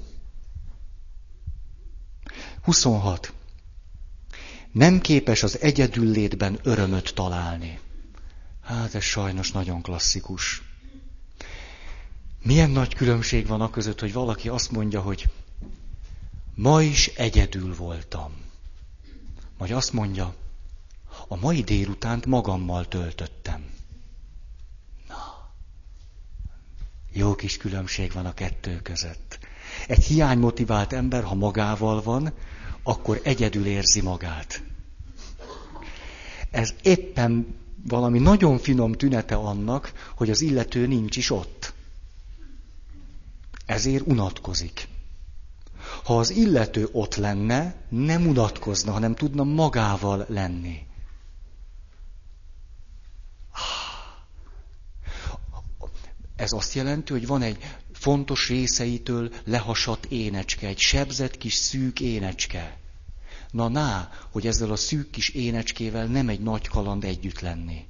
[2.62, 3.34] 26.
[4.72, 7.80] Nem képes az egyedül létben örömöt találni.
[8.64, 10.62] Hát ez sajnos nagyon klasszikus.
[12.48, 15.30] Milyen nagy különbség van a között, hogy valaki azt mondja, hogy
[16.56, 18.32] ma is egyedül voltam.
[19.58, 20.36] Vagy azt mondja,
[21.28, 23.66] a mai délutánt magammal töltöttem.
[25.08, 25.50] Na,
[27.12, 29.40] jó kis különbség van a kettő között.
[29.88, 32.34] Egy hiánymotivált ember, ha magával van,
[32.84, 34.64] akkor egyedül érzi magát.
[36.52, 37.56] Ez éppen
[37.88, 41.76] valami nagyon finom tünete annak, hogy az illető nincs is ott.
[43.68, 44.88] Ezért unatkozik.
[46.04, 50.86] Ha az illető ott lenne, nem unatkozna, hanem tudna magával lenni.
[56.36, 57.58] Ez azt jelenti, hogy van egy
[57.94, 62.78] fontos részeitől lehasadt énecske, egy sebzett kis szűk énecske.
[63.52, 67.86] Na ná, hogy ezzel a szűk kis énecskével nem egy nagy kaland együtt lenni.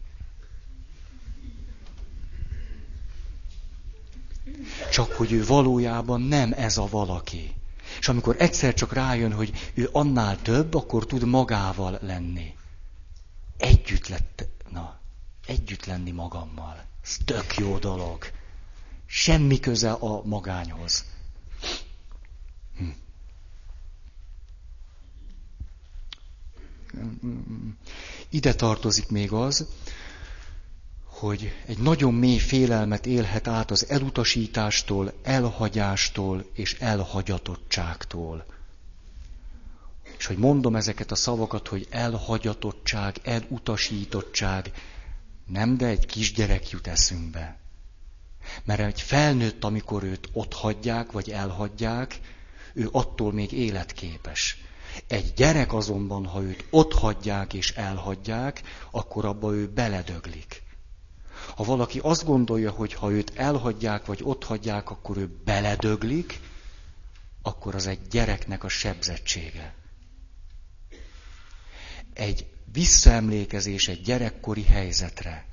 [4.92, 7.56] Csak hogy ő valójában nem ez a valaki.
[8.00, 12.56] És amikor egyszer csak rájön, hogy ő annál több, akkor tud magával lenni.
[13.58, 15.00] Együtt lett, na,
[15.46, 16.86] együtt lenni magammal.
[17.04, 18.26] Ez tök jó dolog.
[19.06, 21.06] Semmi köze a magányhoz.
[22.78, 22.88] Hm.
[28.30, 29.68] Ide tartozik még az,
[31.20, 38.46] hogy egy nagyon mély félelmet élhet át az elutasítástól, elhagyástól és elhagyatottságtól.
[40.18, 44.72] És hogy mondom ezeket a szavakat, hogy elhagyatottság, elutasítottság,
[45.46, 47.58] nem, de egy kisgyerek jut eszünkbe.
[48.64, 52.20] Mert egy felnőtt, amikor őt ott hagyják, vagy elhagyják,
[52.74, 54.58] ő attól még életképes.
[55.08, 60.66] Egy gyerek azonban, ha őt ott hagyják és elhagyják, akkor abba ő beledöglik.
[61.56, 66.40] Ha valaki azt gondolja, hogy ha őt elhagyják vagy ott hagyják, akkor ő beledöglik,
[67.42, 69.76] akkor az egy gyereknek a sebzettsége.
[72.14, 75.48] Egy visszaemlékezés egy gyerekkori helyzetre,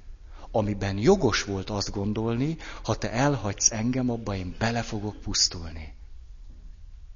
[0.51, 5.95] amiben jogos volt azt gondolni, ha te elhagysz engem, abba én bele fogok pusztulni.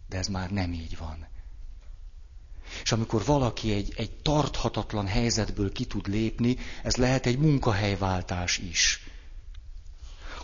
[0.09, 1.27] De ez már nem így van.
[2.83, 9.03] És amikor valaki egy, egy tarthatatlan helyzetből ki tud lépni, ez lehet egy munkahelyváltás is.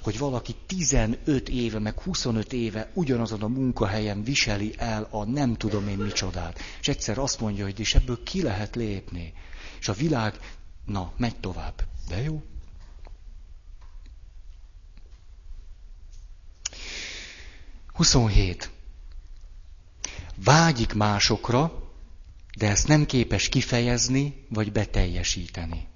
[0.03, 5.89] Hogy valaki 15 éve, meg 25 éve ugyanazon a munkahelyen viseli el a nem tudom
[5.89, 6.59] én micsodát.
[6.81, 9.33] És egyszer azt mondja, hogy és ebből ki lehet lépni.
[9.81, 10.39] És a világ,
[10.85, 11.85] na, megy tovább.
[12.09, 12.43] De jó.
[17.93, 18.71] Huszonhét.
[20.35, 21.84] Vágyik másokra,
[22.57, 25.87] de ezt nem képes kifejezni vagy beteljesíteni.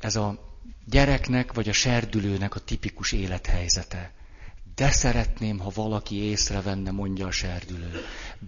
[0.00, 0.38] Ez a
[0.86, 4.12] gyereknek vagy a serdülőnek a tipikus élethelyzete.
[4.74, 7.90] De szeretném, ha valaki észrevenne, mondja a serdülő.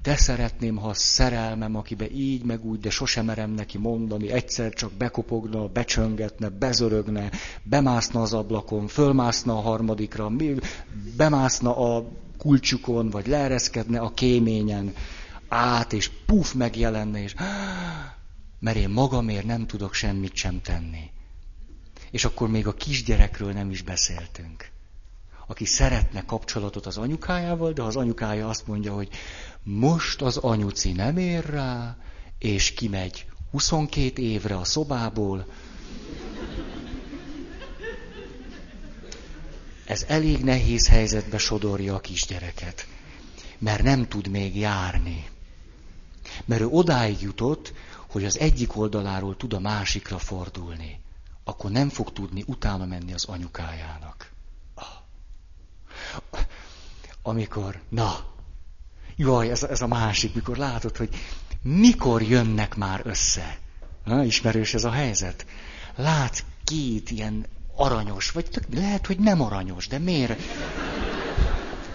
[0.03, 4.72] De szeretném, ha a szerelmem, akibe így meg úgy, de sosem merem neki mondani, egyszer
[4.72, 7.31] csak bekopogna, becsöngetne, bezörögne,
[7.62, 10.33] bemászna az ablakon, fölmászna a harmadikra,
[11.16, 14.94] bemászna a kulcsukon, vagy leereszkedne a kéményen
[15.49, 17.35] át, és puf megjelenne, és
[18.59, 21.11] mert én magamért nem tudok semmit sem tenni.
[22.11, 24.71] És akkor még a kisgyerekről nem is beszéltünk.
[25.47, 29.09] Aki szeretne kapcsolatot az anyukájával, de az anyukája azt mondja, hogy
[29.63, 31.97] most az anyuci nem ér rá,
[32.39, 35.47] és kimegy 22 évre a szobából.
[39.85, 42.87] Ez elég nehéz helyzetbe sodorja a kisgyereket,
[43.59, 45.25] mert nem tud még járni.
[46.45, 47.73] Mert ő odáig jutott,
[48.11, 51.01] hogy az egyik oldaláról tud a másikra fordulni.
[51.45, 54.31] Akkor nem fog tudni utána menni az anyukájának.
[57.23, 58.17] Amikor, na,
[59.17, 61.09] jaj, ez, ez a másik, mikor látod, hogy
[61.62, 63.59] mikor jönnek már össze.
[64.05, 65.47] Na, ismerős ez a helyzet.
[65.97, 70.41] Látsz két ilyen aranyos, vagy lehet, hogy nem aranyos, de miért?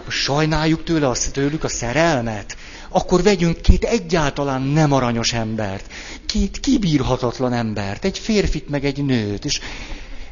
[0.08, 2.56] Sajnáljuk tőle a, tőlük a szerelmet?
[2.92, 5.92] akkor vegyünk két egyáltalán nem aranyos embert,
[6.26, 9.60] két kibírhatatlan embert, egy férfit meg egy nőt, és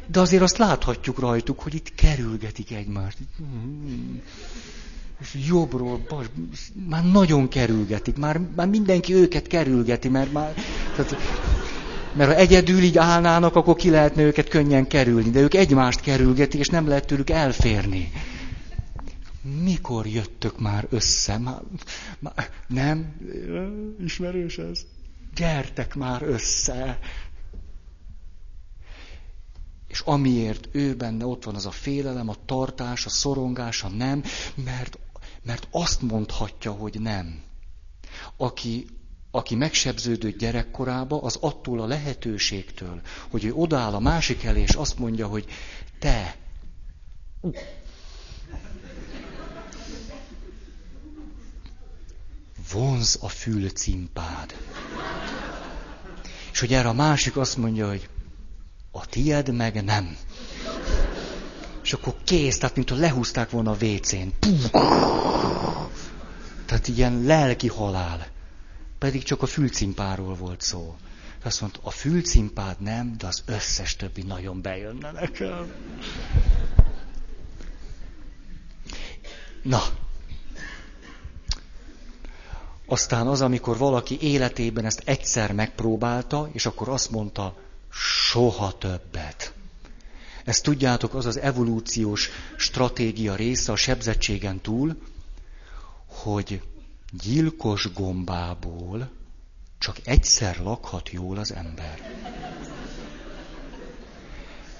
[0.07, 3.17] de azért azt láthatjuk rajtuk, hogy itt kerülgetik egymást.
[5.21, 6.25] És jobbról, bas,
[6.89, 10.53] már nagyon kerülgetik, már, már mindenki őket kerülgeti, mert már...
[10.95, 11.15] Tehát,
[12.13, 16.59] mert ha egyedül így állnának, akkor ki lehetne őket könnyen kerülni, de ők egymást kerülgetik,
[16.59, 18.11] és nem lehet tőlük elférni
[19.41, 21.37] mikor jöttök már össze?
[21.37, 21.61] Már,
[22.19, 23.15] már, nem?
[23.99, 24.85] Ismerős ez?
[25.35, 26.99] Gyertek már össze!
[29.87, 34.23] És amiért ő benne ott van az a félelem, a tartás, a szorongás, a nem,
[34.55, 34.99] mert,
[35.43, 37.41] mert azt mondhatja, hogy nem.
[38.37, 38.87] Aki,
[39.31, 44.99] aki megsebződött gyerekkorába, az attól a lehetőségtől, hogy ő odaáll a másik elé, és azt
[44.99, 45.45] mondja, hogy
[45.99, 46.35] te,
[52.71, 54.55] vonz a fülcimpád.
[56.51, 58.09] És hogy erre a másik azt mondja, hogy
[58.91, 60.17] a tied meg nem.
[61.83, 64.33] És akkor kész, tehát mintha lehúzták volna a vécén.
[66.65, 68.27] Tehát ilyen lelki halál.
[68.99, 70.95] Pedig csak a fülcimpáról volt szó.
[71.43, 75.71] Azt mondta, a fülcimpád nem, de az összes többi nagyon bejönne nekem.
[79.61, 79.81] Na,
[82.91, 87.55] aztán az, amikor valaki életében ezt egyszer megpróbálta, és akkor azt mondta,
[88.29, 89.53] soha többet.
[90.43, 94.97] Ezt tudjátok, az az evolúciós stratégia része a sebzettségen túl,
[96.05, 96.61] hogy
[97.23, 99.09] gyilkos gombából
[99.77, 102.11] csak egyszer lakhat jól az ember.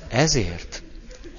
[0.08, 0.84] Ezért,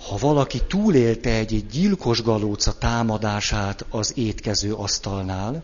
[0.09, 5.63] ha valaki túlélte egy gyilkos galóca támadását az étkező asztalnál,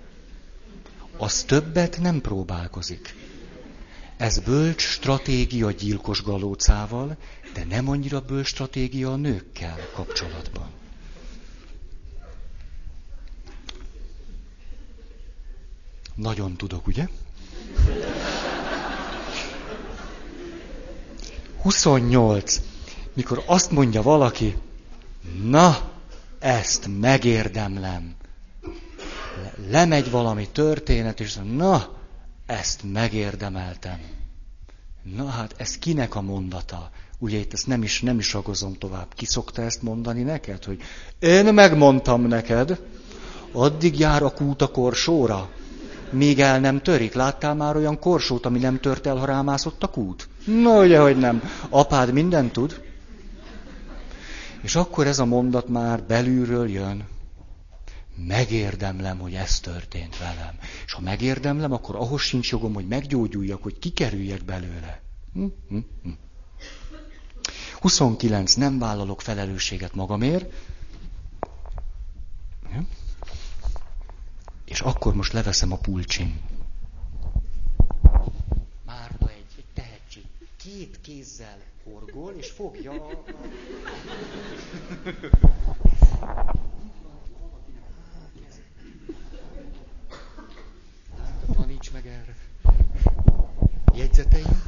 [1.19, 3.15] az többet nem próbálkozik.
[4.17, 7.17] Ez bölcs stratégia gyilkos galócával,
[7.55, 10.71] de nem annyira bölcs stratégia a nőkkel kapcsolatban.
[16.15, 17.09] Nagyon tudok, ugye?
[21.63, 22.61] 28.
[23.13, 24.57] Mikor azt mondja valaki,
[25.43, 25.91] na,
[26.39, 28.15] ezt megérdemlem
[29.71, 31.89] lemegy valami történet, és na,
[32.47, 34.01] ezt megérdemeltem.
[35.17, 36.91] Na hát, ez kinek a mondata?
[37.19, 39.07] Ugye itt ezt nem is, nem is ragozom tovább.
[39.15, 40.81] Ki szokta ezt mondani neked, hogy
[41.19, 42.81] én megmondtam neked,
[43.53, 45.49] addig jár a kút a korsóra,
[46.11, 47.15] míg el nem törik.
[47.15, 50.29] Láttál már olyan korsót, ami nem tört el, ha rámászott a kút?
[50.45, 51.43] No, ugye, hogy nem.
[51.69, 52.83] Apád mindent tud.
[54.63, 57.05] És akkor ez a mondat már belülről jön
[58.27, 60.59] megérdemlem, hogy ez történt velem.
[60.87, 65.01] És ha megérdemlem, akkor ahhoz sincs jogom, hogy meggyógyuljak, hogy kikerüljek belőle.
[65.33, 66.11] Hm, hm, hm.
[67.81, 68.55] 29.
[68.55, 70.53] Nem vállalok felelősséget magamért.
[74.65, 76.41] És akkor most leveszem a pulcsim.
[78.85, 80.25] Márta egy, egy tehetség.
[80.57, 83.23] Két kézzel horgol, és fogja a...
[91.59, 92.37] Taníts meg erre.
[93.95, 94.63] Jegyzeteim?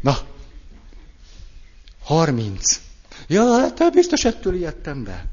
[0.00, 0.18] Na,
[2.02, 2.80] harminc.
[3.26, 5.24] Ja, hát biztos ettől ijedtem be.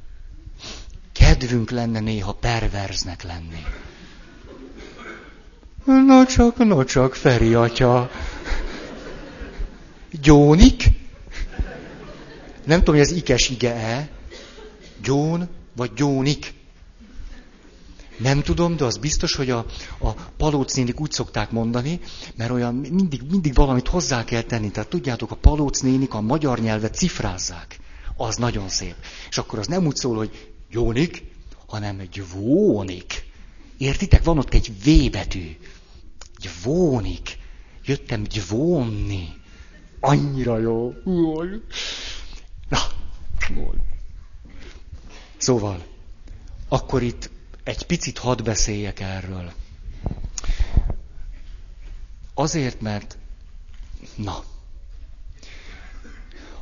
[1.12, 3.66] Kedvünk lenne néha perverznek lenni.
[5.86, 8.12] No csak, no csak, Feri atya.
[10.22, 10.84] Gyónik?
[12.66, 14.10] Nem tudom, hogy ez ikes ige-e.
[15.02, 16.60] Gyón vagy gyónik?
[18.22, 19.65] Nem tudom, de az biztos, hogy a,
[19.99, 21.99] a palóc úgy szokták mondani,
[22.36, 24.72] mert olyan mindig, mindig valamit hozzá kell tenni.
[24.72, 27.80] Tehát tudjátok, a palóc nénik a magyar nyelvet cifrázzák.
[28.15, 28.95] Az nagyon szép.
[29.30, 31.24] És akkor az nem úgy szól, hogy jónik,
[31.67, 33.30] hanem gyvónik.
[33.78, 34.24] Értitek?
[34.24, 35.57] Van ott egy V betű.
[36.38, 37.38] Gyvónik.
[37.86, 39.28] Jöttem gyvónni.
[39.99, 40.93] Annyira jó.
[42.69, 42.80] Na,
[45.38, 45.84] Szóval,
[46.67, 47.30] akkor itt
[47.64, 49.51] egy picit hadd beszéljek erről.
[52.34, 53.18] Azért, mert,
[54.16, 54.43] na,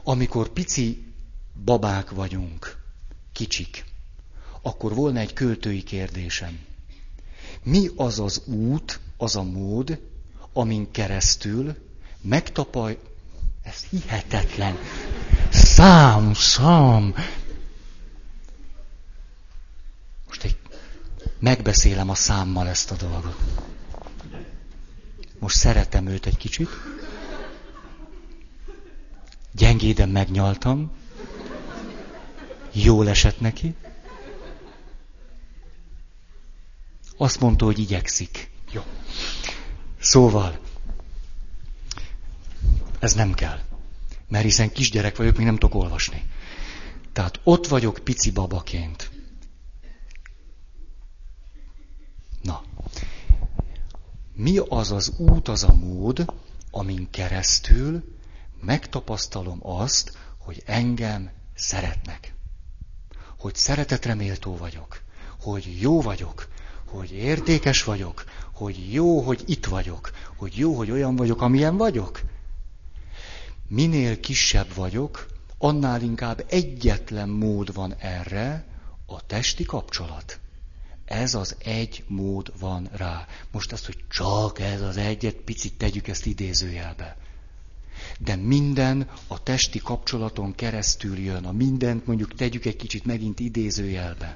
[0.04, 1.04] amikor pici
[1.66, 2.78] babák vagyunk,
[3.32, 3.86] kicsik,
[4.62, 6.60] akkor volna egy költői kérdésem.
[7.64, 10.02] Mi az az út, az a mód,
[10.54, 11.76] amin keresztül
[12.22, 13.00] megtapaj...
[13.64, 14.78] Ez hihetetlen.
[15.52, 17.16] Szám, szám.
[20.28, 20.58] Most egy
[21.40, 23.38] megbeszélem a számmal ezt a dolgot.
[25.40, 26.70] Most szeretem őt egy kicsit.
[29.52, 30.92] Gyengéden megnyaltam.
[32.72, 33.76] Jól esett neki.
[37.18, 38.50] Azt mondta, hogy igyekszik.
[38.72, 38.84] Jó.
[40.00, 40.60] Szóval,
[43.00, 43.60] ez nem kell.
[44.28, 46.24] Mert hiszen kisgyerek vagyok, még nem tudok olvasni.
[47.14, 49.12] Tehát ott vagyok pici babaként.
[52.42, 52.64] Na,
[54.40, 56.26] mi az az út, az a mód,
[56.72, 58.04] amin keresztül
[58.62, 62.34] megtapasztalom azt, hogy engem szeretnek.
[63.38, 65.02] Hogy szeretetre méltó vagyok.
[65.42, 66.48] Hogy jó vagyok.
[66.86, 68.24] Hogy értékes vagyok.
[68.54, 70.12] Hogy jó, hogy itt vagyok.
[70.36, 72.22] Hogy jó, hogy olyan vagyok, amilyen vagyok.
[73.68, 75.28] Minél kisebb vagyok,
[75.58, 78.66] annál inkább egyetlen mód van erre,
[79.06, 80.40] a testi kapcsolat.
[81.10, 83.28] Ez az egy mód van rá.
[83.52, 87.18] Most azt, hogy csak ez az egyet, picit tegyük ezt idézőjelbe.
[88.20, 91.46] De minden a testi kapcsolaton keresztül jön.
[91.46, 94.36] A mindent mondjuk tegyük egy kicsit megint idézőjelbe.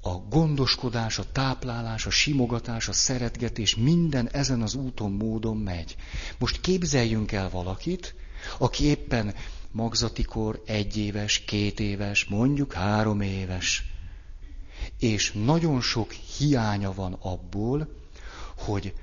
[0.00, 5.96] A gondoskodás, a táplálás, a simogatás, a szeretgetés, minden ezen az úton, módon megy.
[6.38, 8.14] Most képzeljünk el valakit,
[8.58, 9.34] aki éppen
[9.70, 13.89] magzatikor egy éves, két éves, mondjuk három éves
[14.98, 17.88] és nagyon sok hiánya van abból,
[18.56, 18.94] hogy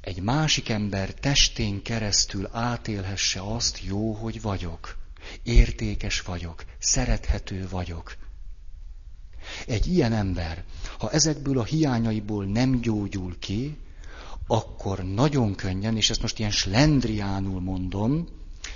[0.00, 4.96] egy másik ember testén keresztül átélhesse azt, jó, hogy vagyok,
[5.42, 8.16] értékes vagyok, szerethető vagyok.
[9.66, 10.64] Egy ilyen ember,
[10.98, 13.78] ha ezekből a hiányaiból nem gyógyul ki,
[14.46, 18.28] akkor nagyon könnyen, és ezt most ilyen slendriánul mondom,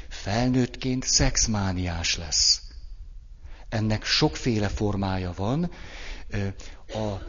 [0.08, 2.62] felnőttként szexmániás lesz.
[3.68, 5.70] Ennek sokféle formája van,
[6.88, 7.22] a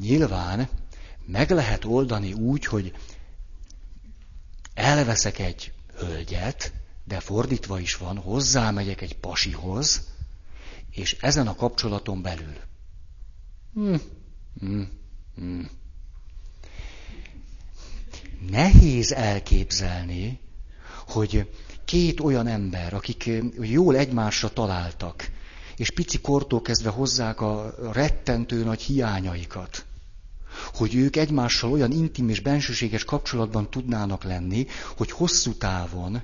[0.00, 0.68] nyilván
[1.26, 2.94] meg lehet oldani úgy, hogy
[4.74, 6.72] elveszek egy hölgyet,
[7.04, 10.08] de fordítva is van, hozzámegyek egy pasihoz,
[10.90, 12.56] és ezen a kapcsolaton belül.
[13.74, 13.94] Hm,
[14.60, 14.82] hm,
[15.34, 15.62] hm.
[18.48, 20.40] Nehéz elképzelni,
[21.10, 21.50] hogy
[21.84, 23.30] két olyan ember, akik
[23.60, 25.30] jól egymásra találtak,
[25.76, 29.84] és pici kortól kezdve hozzák a rettentő nagy hiányaikat,
[30.74, 36.22] hogy ők egymással olyan intim és bensőséges kapcsolatban tudnának lenni, hogy hosszú távon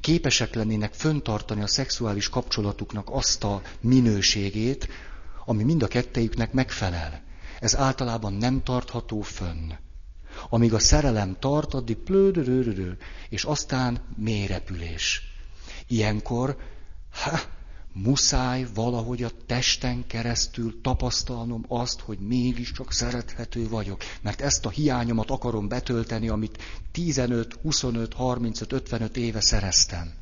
[0.00, 4.88] képesek lennének föntartani a szexuális kapcsolatuknak azt a minőségét,
[5.44, 7.22] ami mind a kettejüknek megfelel.
[7.60, 9.70] Ez általában nem tartható fönn.
[10.48, 12.96] Amíg a szerelem tart, addig plődörörörő,
[13.28, 15.22] és aztán mélyrepülés.
[15.86, 16.56] Ilyenkor,
[17.10, 17.40] ha,
[17.92, 24.02] muszáj valahogy a testen keresztül tapasztalnom azt, hogy mégiscsak szerethető vagyok.
[24.22, 26.58] Mert ezt a hiányomat akarom betölteni, amit
[26.92, 30.12] 15, 25, 35, 55 éve szereztem.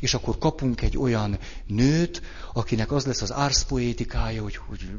[0.00, 2.22] És akkor kapunk egy olyan nőt,
[2.52, 4.90] akinek az lesz az árszpoétikája, hogy, hogy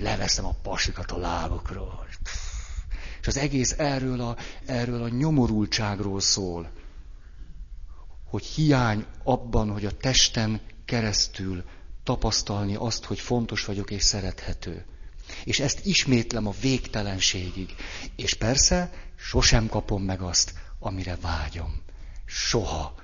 [0.00, 2.06] leveszem a pasikat a lábokról.
[3.24, 6.70] És az egész erről a, erről a nyomorultságról szól
[8.34, 11.64] hogy hiány abban, hogy a testen keresztül
[12.02, 14.84] tapasztalni azt, hogy fontos vagyok és szerethető.
[15.44, 17.74] És ezt ismétlem a végtelenségig.
[18.16, 21.82] És persze sosem kapom meg azt, amire vágyom.
[22.24, 22.94] Soha.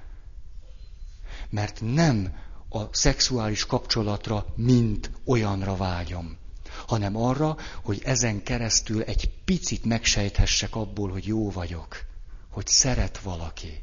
[1.51, 2.35] Mert nem
[2.69, 6.37] a szexuális kapcsolatra, mint olyanra vágyom,
[6.91, 12.05] hanem arra, hogy ezen keresztül egy picit megsejthessek abból, hogy jó vagyok,
[12.51, 13.83] hogy szeret valaki.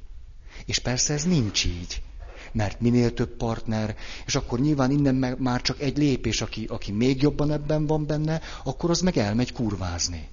[0.66, 2.02] És persze ez nincs így.
[2.52, 3.96] Mert minél több partner,
[4.26, 8.42] és akkor nyilván innen már csak egy lépés, aki, aki még jobban ebben van benne,
[8.64, 10.28] akkor az meg elmegy kurvázni.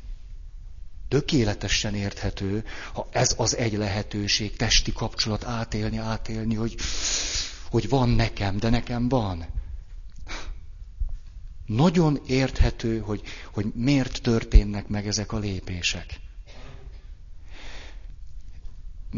[1.09, 6.75] Tökéletesen érthető, ha ez az egy lehetőség, testi kapcsolat átélni, átélni, hogy,
[7.71, 9.63] hogy van nekem, de nekem van.
[11.67, 16.23] Nagyon érthető, hogy, hogy miért történnek meg ezek a lépések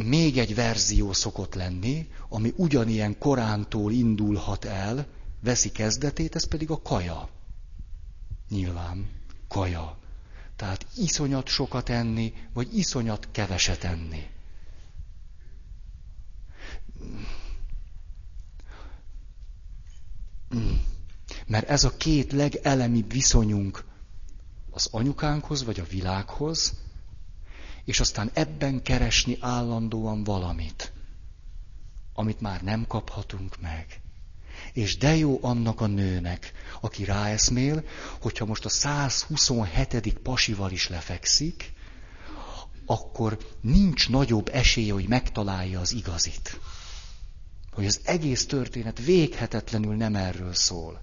[0.04, 5.06] még egy verzió szokott lenni, ami ugyanilyen korántól indulhat el,
[5.40, 7.28] veszi kezdetét, ez pedig a kaja.
[8.48, 9.10] Nyilván,
[9.48, 9.98] kaja.
[10.56, 14.26] Tehát iszonyat sokat enni, vagy iszonyat keveset enni.
[21.46, 23.84] Mert ez a két legelemibb viszonyunk
[24.70, 26.74] az anyukánkhoz, vagy a világhoz,
[27.84, 30.92] és aztán ebben keresni állandóan valamit,
[32.14, 34.00] amit már nem kaphatunk meg.
[34.72, 37.84] És de jó annak a nőnek, aki ráeszmél,
[38.20, 40.18] hogyha most a 127.
[40.18, 41.72] pasival is lefekszik,
[42.86, 46.60] akkor nincs nagyobb esélye, hogy megtalálja az igazit.
[47.72, 51.02] Hogy az egész történet véghetetlenül nem erről szól.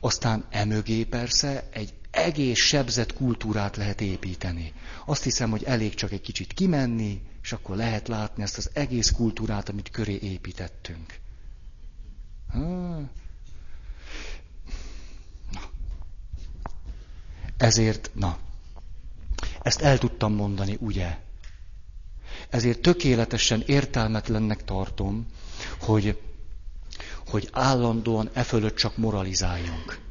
[0.00, 4.72] Aztán emögé persze egy egész sebzett kultúrát lehet építeni.
[5.04, 9.10] Azt hiszem, hogy elég csak egy kicsit kimenni, és akkor lehet látni ezt az egész
[9.10, 11.14] kultúrát, amit köré építettünk.
[12.52, 13.10] Na.
[17.56, 18.38] Ezért, na,
[19.62, 21.18] ezt el tudtam mondani, ugye?
[22.50, 25.26] Ezért tökéletesen értelmetlennek tartom,
[25.80, 26.20] hogy,
[27.26, 30.04] hogy állandóan e fölött csak moralizáljunk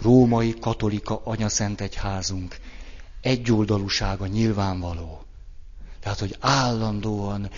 [0.00, 2.56] római katolika anyaszent egyházunk
[3.20, 5.24] egyoldalúsága nyilvánvaló.
[6.00, 7.50] Tehát, hogy állandóan,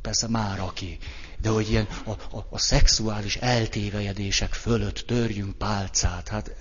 [0.00, 0.98] persze már aki,
[1.40, 6.54] de hogy ilyen a, a, a szexuális eltévejedések fölött törjünk pálcát, hát,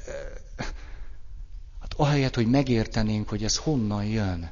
[1.79, 4.51] hát ahelyett, hogy megértenénk, hogy ez honnan jön,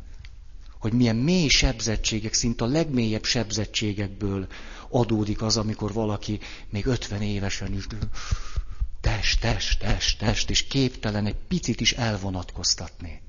[0.80, 4.47] hogy milyen mély sebzettségek, szinte a legmélyebb sebzettségekből
[4.89, 7.87] adódik az, amikor valaki még 50 évesen is
[9.01, 13.21] test, test, test, test, és képtelen egy picit is elvonatkoztatni.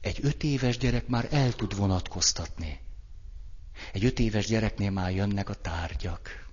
[0.00, 2.80] Egy öt éves gyerek már el tud vonatkoztatni.
[3.92, 6.46] Egy öt éves gyereknél már jönnek a tárgyak.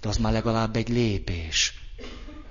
[0.00, 1.74] De az már legalább egy lépés.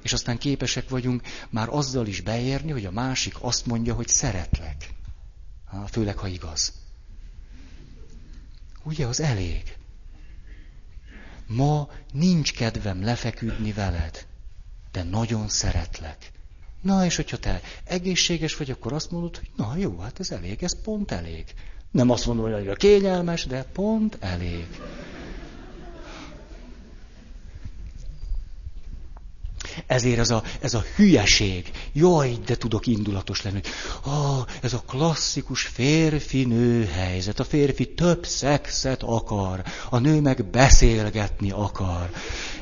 [0.01, 4.89] És aztán képesek vagyunk már azzal is beérni, hogy a másik azt mondja, hogy szeretlek.
[5.91, 6.73] Főleg, ha igaz.
[8.85, 9.77] Ugye, az elég.
[11.47, 14.25] Ma nincs kedvem lefeküdni veled,
[14.91, 16.31] de nagyon szeretlek.
[16.81, 20.63] Na, és hogyha te egészséges vagy, akkor azt mondod, hogy na jó, hát ez elég,
[20.63, 21.45] ez pont elég.
[21.91, 24.67] Nem azt mondom, hogy a kényelmes, de pont elég.
[29.87, 33.61] Ezért ez a, ez a hülyeség, jaj, de tudok indulatos lenni,
[34.03, 37.39] ah, ez a klasszikus férfi-nő helyzet.
[37.39, 42.09] A férfi több szexet akar, a nő meg beszélgetni akar.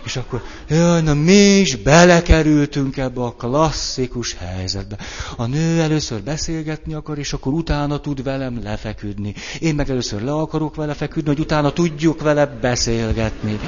[0.05, 4.97] És akkor, jaj, na mi is belekerültünk ebbe a klasszikus helyzetbe.
[5.37, 9.33] A nő először beszélgetni akar, és akkor utána tud velem lefeküdni.
[9.59, 13.59] Én meg először le akarok vele feküdni, hogy utána tudjuk vele beszélgetni.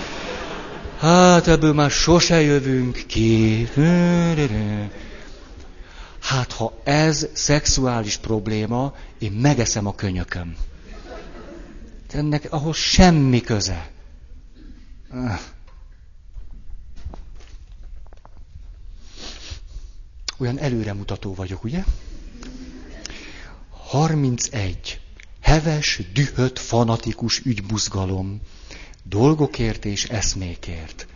[0.97, 3.67] Hát ebből már sose jövünk ki.
[6.19, 10.55] Hát ha ez szexuális probléma, én megeszem a könyököm.
[12.11, 13.91] Ennek ahhoz semmi köze.
[20.37, 21.83] Olyan előremutató vagyok, ugye?
[23.69, 24.99] 31.
[25.41, 28.41] Heves, dühött, fanatikus ügybuzgalom.
[29.09, 31.07] Dolgokért és eszmékért.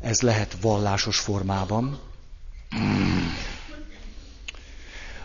[0.00, 2.00] Ez lehet vallásos formában.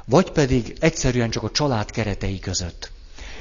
[0.05, 2.91] Vagy pedig egyszerűen csak a család keretei között.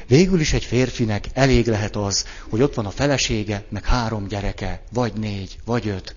[0.07, 4.83] Végül is egy férfinek elég lehet az, hogy ott van a felesége, meg három gyereke,
[4.93, 6.15] vagy négy, vagy öt,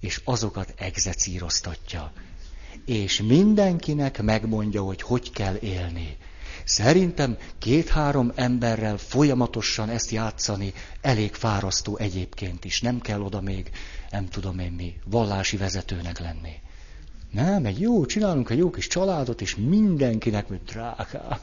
[0.00, 2.12] és azokat egzecíroztatja.
[2.86, 6.16] És mindenkinek megmondja, hogy hogy kell élni.
[6.64, 12.80] Szerintem két-három emberrel folyamatosan ezt játszani elég fárasztó egyébként is.
[12.80, 13.70] Nem kell oda még,
[14.10, 16.60] nem tudom én mi, vallási vezetőnek lenni.
[17.32, 21.38] Nem, egy jó, csinálunk egy jó kis családot, és mindenkinek, hogy drágám,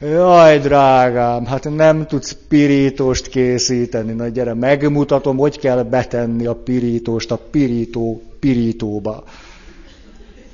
[0.00, 7.30] jaj, drágám, hát nem tudsz pirítóst készíteni, na gyere, megmutatom, hogy kell betenni a pirítóst
[7.30, 9.24] a pirító pirítóba.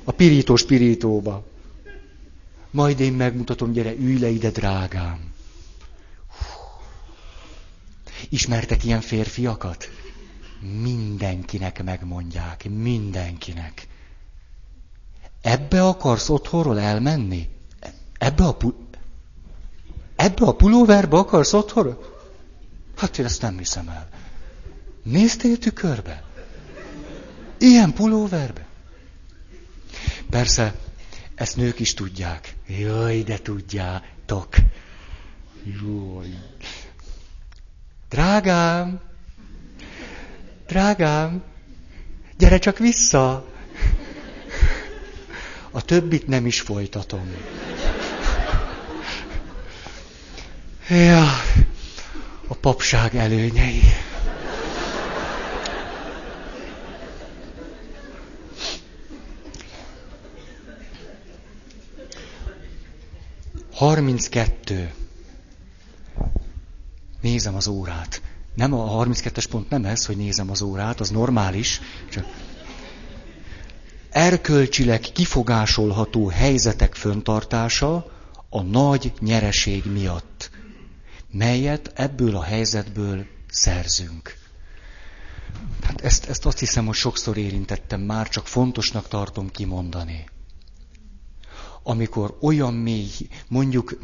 [0.03, 1.43] A pirítós pirítóba.
[2.71, 5.31] Majd én megmutatom, gyere, ülj le ide, drágám.
[8.29, 9.89] Ismertek ilyen férfiakat?
[10.81, 13.87] Mindenkinek megmondják, mindenkinek.
[15.41, 17.49] Ebbe akarsz otthonról elmenni?
[18.17, 18.97] Ebbe a, pu-
[20.15, 22.19] ebbe a pulóverbe akarsz otthonról?
[22.95, 24.09] Hát én ezt nem hiszem el.
[25.03, 26.23] Néztél tükörbe?
[27.57, 28.65] Ilyen pulóverbe?
[30.29, 30.75] Persze,
[31.35, 32.55] ezt nők is tudják.
[32.67, 34.55] Jaj, de tudjátok.
[35.63, 36.27] Jaj.
[38.09, 38.99] Drágám,
[40.67, 41.43] drágám,
[42.37, 43.45] gyere csak vissza.
[45.71, 47.35] A többit nem is folytatom.
[50.89, 51.23] Ja,
[52.47, 53.81] a papság előnyei.
[63.81, 64.93] Harminckettő.
[67.21, 68.21] Nézem az órát.
[68.55, 71.81] Nem a 32-es pont nem ez, hogy nézem az órát, az normális.
[72.11, 72.25] Csak
[74.09, 78.11] erkölcsileg kifogásolható helyzetek föntartása
[78.49, 80.51] a nagy nyereség miatt,
[81.31, 84.37] melyet ebből a helyzetből szerzünk.
[85.83, 90.25] Hát ezt, ezt azt hiszem, hogy sokszor érintettem már, csak fontosnak tartom kimondani.
[91.83, 93.11] Amikor olyan mély,
[93.47, 93.99] mondjuk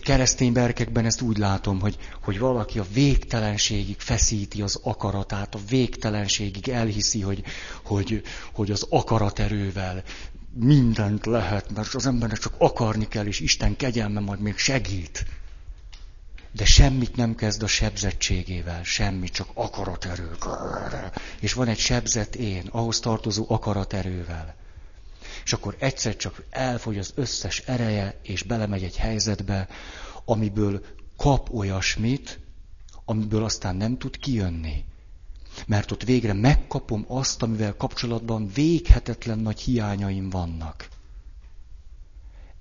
[0.00, 6.68] keresztény berkekben ezt úgy látom, hogy, hogy valaki a végtelenségig feszíti az akaratát, a végtelenségig
[6.68, 7.42] elhiszi, hogy,
[7.84, 8.22] hogy,
[8.52, 10.02] hogy az akaraterővel
[10.54, 15.24] mindent lehet, mert az embernek csak akarni kell, és Isten kegyelme majd még segít.
[16.52, 20.30] De semmit nem kezd a sebzettségével, semmi, csak akaraterő.
[21.40, 24.54] És van egy sebzett én, ahhoz tartozó akaraterővel
[25.44, 29.68] és akkor egyszer csak elfogy az összes ereje, és belemegy egy helyzetbe,
[30.24, 30.84] amiből
[31.16, 32.40] kap olyasmit,
[33.04, 34.84] amiből aztán nem tud kijönni.
[35.66, 40.88] Mert ott végre megkapom azt, amivel kapcsolatban véghetetlen nagy hiányaim vannak.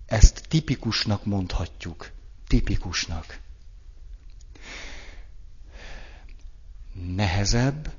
[0.05, 2.11] Ezt tipikusnak mondhatjuk.
[2.47, 3.39] Tipikusnak.
[7.15, 7.91] Nehezebb,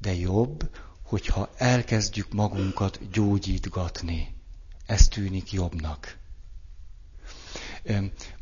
[0.00, 0.70] de jobb,
[1.06, 4.34] hogyha elkezdjük magunkat gyógyítgatni.
[4.86, 6.16] Ez tűnik jobbnak.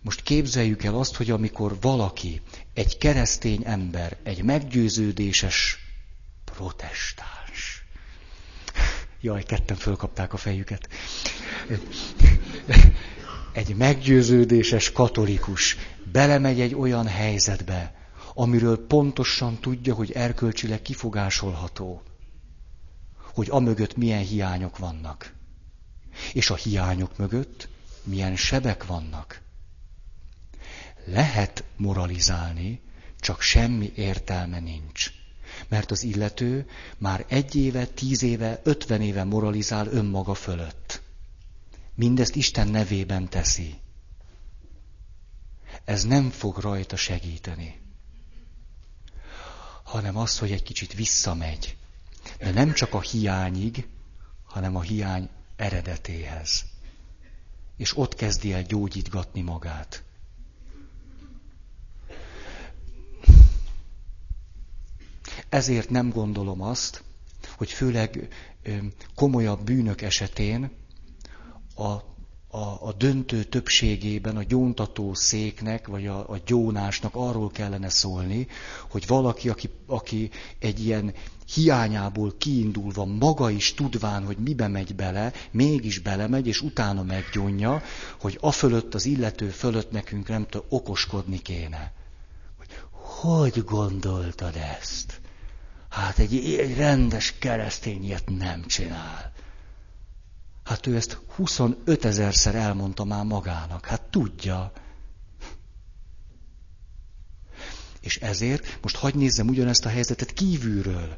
[0.02, 2.40] Most képzeljük el azt, hogy amikor valaki,
[2.74, 5.78] egy keresztény ember, egy meggyőződéses
[6.44, 7.84] protestáns,
[9.20, 10.88] jaj, ketten fölkapták a fejüket,
[13.52, 15.76] egy meggyőződéses katolikus
[16.12, 17.94] belemegy egy olyan helyzetbe,
[18.34, 22.02] amiről pontosan tudja, hogy erkölcsileg kifogásolható
[23.35, 25.35] hogy amögött milyen hiányok vannak.
[26.32, 27.68] És a hiányok mögött
[28.03, 29.43] milyen sebek vannak.
[31.05, 32.80] Lehet moralizálni,
[33.20, 35.11] csak semmi értelme nincs.
[35.68, 36.68] Mert az illető
[36.99, 41.03] már egy éve, tíz éve, ötven éve moralizál önmaga fölött.
[41.95, 43.74] Mindezt Isten nevében teszi.
[45.85, 47.80] Ez nem fog rajta segíteni,
[49.82, 51.76] hanem az, hogy egy kicsit visszamegy,
[52.39, 53.87] de nem csak a hiányig,
[54.45, 56.64] hanem a hiány eredetéhez.
[57.76, 60.03] És ott kezdi el gyógyítgatni magát.
[65.49, 67.05] Ezért nem gondolom azt,
[67.57, 68.28] hogy főleg
[69.14, 70.70] komolyabb bűnök esetén
[71.76, 72.13] a,
[72.55, 78.46] a, a döntő többségében a gyóntató széknek, vagy a, a gyónásnak arról kellene szólni,
[78.90, 81.14] hogy valaki, aki, aki egy ilyen
[81.55, 87.82] hiányából kiindulva, maga is tudván, hogy mibe megy bele, mégis belemegy, és utána meggyónja,
[88.20, 91.92] hogy a fölött, az illető fölött nekünk nem tudom, okoskodni kéne.
[92.57, 95.20] Hogy, hogy gondoltad ezt?
[95.88, 99.34] Hát egy, egy rendes keresztény ilyet nem csinál.
[100.64, 103.86] Hát ő ezt 25 ezerszer elmondta már magának.
[103.86, 104.72] Hát tudja.
[108.00, 111.16] És ezért most hagyj nézzem ugyanezt a helyzetet kívülről.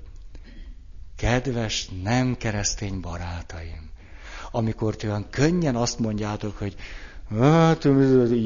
[1.17, 3.91] Kedves nem keresztény barátaim,
[4.51, 6.77] amikor ti olyan könnyen azt mondjátok, hogy
[7.39, 7.89] hát,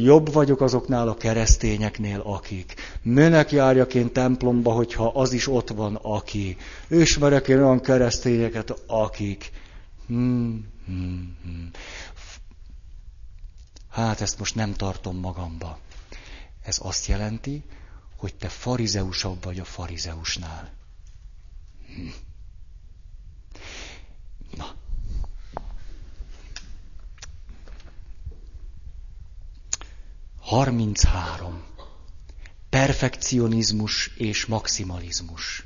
[0.02, 2.74] jobb vagyok azoknál a keresztényeknél, akik.
[3.02, 6.56] Minek járjak én templomba, hogyha az is ott van, aki.
[6.88, 9.50] Ismerek én olyan keresztényeket, akik.
[10.10, 11.70] Hmm, hmm, hmm.
[13.88, 15.78] Hát ezt most nem tartom magamba.
[16.62, 17.64] Ez azt jelenti,
[18.16, 20.72] hogy te farizeusabb vagy a farizeusnál.
[21.86, 22.14] Hmm.
[24.56, 24.74] Na.
[30.40, 31.64] Harminchárom.
[32.70, 35.64] Perfekcionizmus és maximalizmus.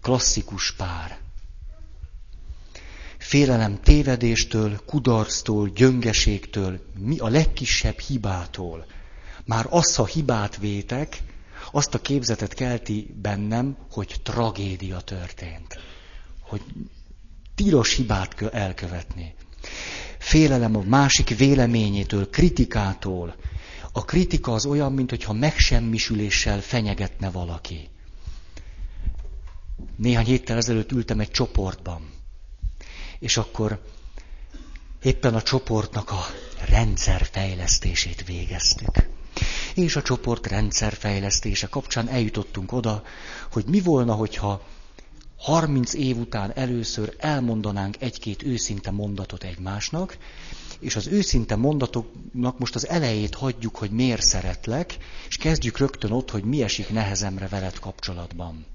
[0.00, 1.27] Klasszikus pár.
[3.28, 8.86] Félelem tévedéstől, kudarctól, gyöngeségtől, mi a legkisebb hibától.
[9.44, 11.22] Már azt a hibát vétek,
[11.72, 15.78] azt a képzetet kelti bennem, hogy tragédia történt
[16.48, 16.62] hogy
[17.54, 19.34] tilos hibát elkövetni.
[20.18, 23.36] Félelem a másik véleményétől, kritikától.
[23.92, 27.88] A kritika az olyan, mintha megsemmisüléssel fenyegetne valaki.
[29.96, 32.17] Néhány héttel ezelőtt ültem egy csoportban,
[33.18, 33.82] és akkor
[35.02, 36.26] éppen a csoportnak a
[36.68, 39.08] rendszerfejlesztését végeztük.
[39.74, 43.02] És a csoport rendszerfejlesztése kapcsán eljutottunk oda,
[43.52, 44.62] hogy mi volna, hogyha
[45.38, 50.18] 30 év után először elmondanánk egy-két őszinte mondatot egymásnak,
[50.80, 54.96] és az őszinte mondatoknak most az elejét hagyjuk, hogy miért szeretlek,
[55.28, 58.66] és kezdjük rögtön ott, hogy mi esik nehezemre veled kapcsolatban.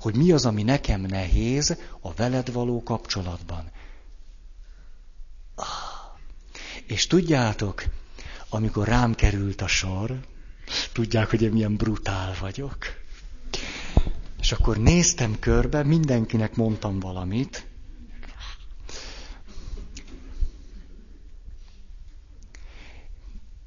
[0.00, 3.70] Hogy mi az, ami nekem nehéz a veled való kapcsolatban.
[6.86, 7.84] És tudjátok,
[8.48, 10.20] amikor rám került a sor,
[10.92, 12.76] tudják, hogy én milyen brutál vagyok.
[14.40, 17.66] És akkor néztem körbe, mindenkinek mondtam valamit.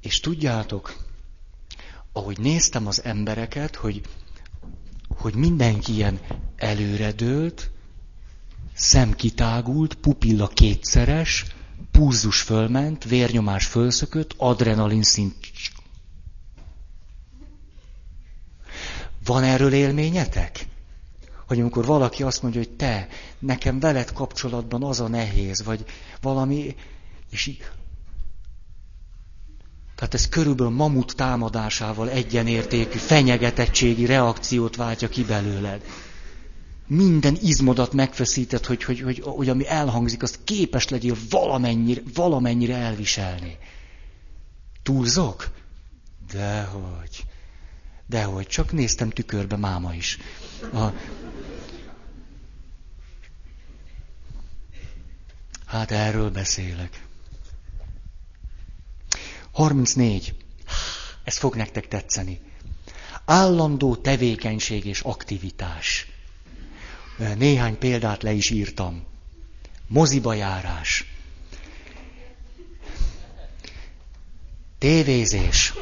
[0.00, 0.96] És tudjátok,
[2.12, 4.00] ahogy néztem az embereket, hogy,
[5.20, 6.20] hogy mindenki ilyen
[6.56, 7.70] előredőlt,
[8.74, 11.44] szem kitágult, pupilla kétszeres,
[11.90, 15.36] púzus fölment, vérnyomás fölszökött, adrenalin szint.
[19.24, 20.68] Van erről élményetek?
[21.50, 23.08] hogy amikor valaki azt mondja, hogy te,
[23.38, 25.84] nekem veled kapcsolatban az a nehéz, vagy
[26.20, 26.76] valami,
[27.30, 27.70] és így,
[30.00, 35.82] tehát ez körülbelül mamut támadásával egyenértékű fenyegetettségi reakciót váltja ki belőled.
[36.86, 43.58] Minden izmodat megfeszített, hogy, hogy, hogy, hogy ami elhangzik, azt képes legyél valamennyire, valamennyire elviselni.
[44.82, 45.50] Túlzok?
[46.32, 47.24] Dehogy.
[48.06, 48.46] Dehogy.
[48.46, 50.18] Csak néztem tükörbe máma is.
[50.72, 50.84] A,
[55.66, 57.08] Hát erről beszélek.
[59.60, 60.34] 34.
[61.24, 62.40] Ez fog nektek tetszeni.
[63.24, 66.06] Állandó tevékenység és aktivitás.
[67.36, 69.04] Néhány példát le is írtam.
[69.86, 71.04] Moziba járás.
[74.78, 75.74] Tévézés.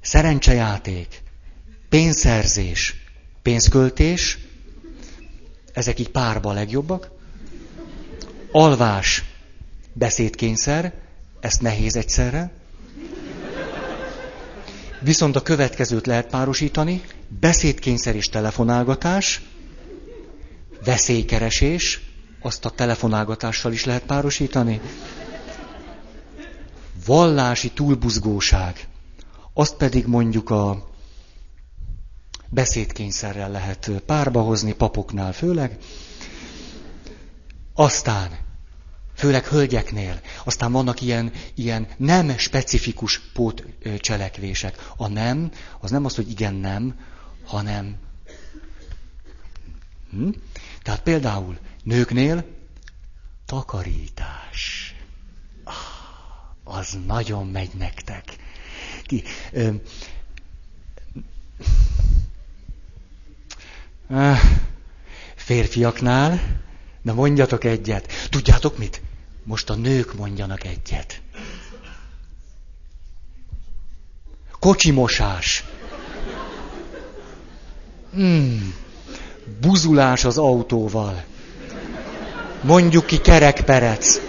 [0.00, 1.22] Szerencsejáték.
[1.88, 2.94] Pénzszerzés.
[3.42, 4.38] Pénzköltés.
[5.72, 7.10] Ezek így párba legjobbak.
[8.52, 9.24] Alvás,
[9.92, 10.94] beszédkényszer,
[11.40, 12.52] ezt nehéz egyszerre.
[15.00, 17.02] Viszont a következőt lehet párosítani,
[17.40, 19.42] beszédkényszer és telefonálgatás,
[20.84, 22.00] veszélykeresés,
[22.42, 24.80] azt a telefonálgatással is lehet párosítani.
[27.06, 28.88] Vallási túlbuzgóság,
[29.54, 30.88] azt pedig mondjuk a
[32.48, 35.78] beszédkényszerrel lehet párba hozni, papoknál főleg.
[37.74, 38.30] Aztán,
[39.20, 44.90] főleg hölgyeknél, aztán vannak ilyen, ilyen nem specifikus pótcselekvések.
[44.96, 45.50] A nem,
[45.80, 46.94] az nem az, hogy igen, nem,
[47.44, 47.96] hanem...
[50.10, 50.28] Hm?
[50.82, 52.44] Tehát például nőknél
[53.46, 54.94] takarítás.
[55.64, 55.74] Ah,
[56.76, 58.24] az nagyon megy nektek.
[59.06, 59.70] Ki, ö,
[65.34, 66.60] férfiaknál,
[67.02, 68.12] na mondjatok egyet.
[68.30, 69.00] Tudjátok mit?
[69.44, 71.20] Most a nők mondjanak egyet.
[74.58, 75.64] Kocsimosás.
[78.12, 78.74] Hmm.
[79.60, 81.24] Buzulás az autóval.
[82.62, 84.20] Mondjuk ki kerekperec.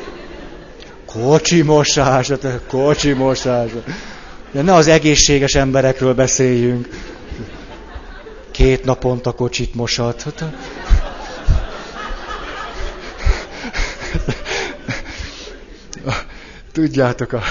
[1.06, 3.72] Kocsimosás, hát kocsimosás.
[4.52, 6.90] De ne az egészséges emberekről beszéljünk.
[8.52, 10.22] Két naponta kocsit mosat.
[10.22, 10.44] Hát,
[16.72, 17.42] Tudjátok, a,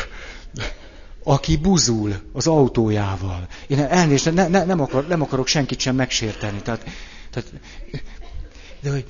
[1.23, 3.49] aki buzul az autójával.
[3.67, 6.63] Én elnézést, ne, ne, nem, akar, nem akarok senkit sem megsérteni.
[6.63, 6.85] Tehát,
[7.31, 7.53] tehát,
[8.81, 9.05] de hogy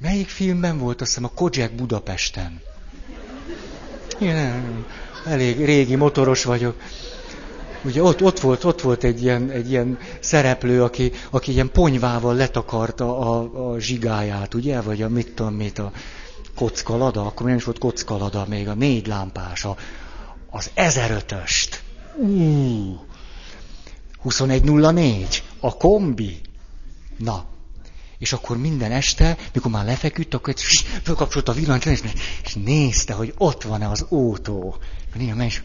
[0.00, 2.60] melyik filmben volt, azt hiszem a Kojak Budapesten.
[4.20, 4.64] Én
[5.26, 6.76] elég régi motoros vagyok.
[7.84, 12.34] Ugye ott, ott, volt, ott volt egy ilyen, egy ilyen szereplő, aki, aki ilyen ponyvával
[12.34, 14.80] letakarta a, a zsigáját, ugye?
[14.80, 15.92] Vagy a mit tudom mit, a
[16.54, 19.76] kockalada, akkor nem is volt kockalada, még a négy lámpás, a,
[20.50, 21.74] az 1005-öst.
[22.16, 23.00] Uh,
[24.22, 26.40] 2104, a kombi.
[27.16, 27.44] Na,
[28.22, 30.54] és akkor minden este, mikor már lefeküdt, akkor
[31.02, 34.76] fölkapcsolt a villanyt, és, nézte, hogy ott van-e az ótó.
[35.38, 35.62] És...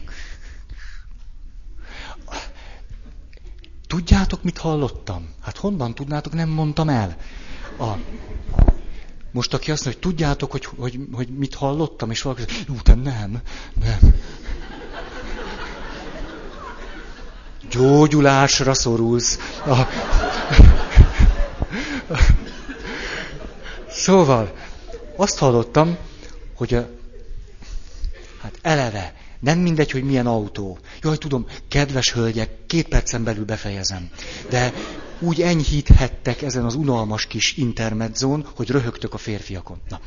[3.86, 5.28] Tudjátok, mit hallottam?
[5.40, 7.16] Hát honnan tudnátok, nem mondtam el.
[7.78, 7.86] A...
[9.30, 12.94] Most aki azt mondja, hogy tudjátok, hogy, hogy, hogy mit hallottam, és valaki jó, te
[12.94, 13.40] nem,
[13.84, 14.14] nem.
[17.70, 19.38] Gyógyulásra szorulsz.
[19.66, 19.86] A...
[23.90, 24.56] Szóval,
[25.16, 25.96] azt hallottam,
[26.54, 26.88] hogy a,
[28.42, 30.78] hát eleve, nem mindegy, hogy milyen autó.
[31.02, 34.10] Jaj, tudom, kedves hölgyek, két percen belül befejezem.
[34.48, 34.72] De
[35.20, 39.80] úgy enyhíthettek ezen az unalmas kis intermedzón, hogy röhögtök a férfiakon.
[39.88, 40.00] Na,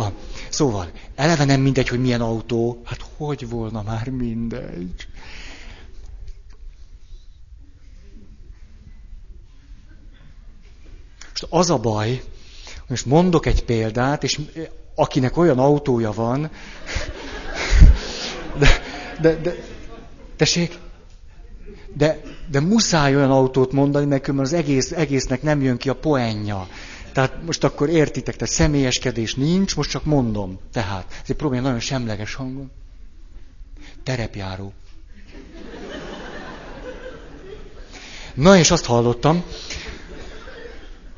[0.00, 0.12] a,
[0.48, 5.06] szóval, eleve nem mindegy, hogy milyen autó, hát hogy volna már mindegy.
[11.28, 12.22] Most az a baj,
[12.86, 14.40] most mondok egy példát, és
[14.94, 16.50] akinek olyan autója van,
[18.58, 18.68] de,
[19.20, 19.54] de, de
[20.36, 20.78] tessék,
[21.96, 22.20] de,
[22.50, 26.68] de muszáj olyan autót mondani, mert az egész, egésznek nem jön ki a poenja.
[27.12, 30.58] Tehát most akkor értitek, tehát személyeskedés nincs, most csak mondom.
[30.72, 32.70] Tehát, ez egy probléma nagyon semleges hangon.
[34.02, 34.72] Terepjáró.
[38.34, 39.44] Na és azt hallottam,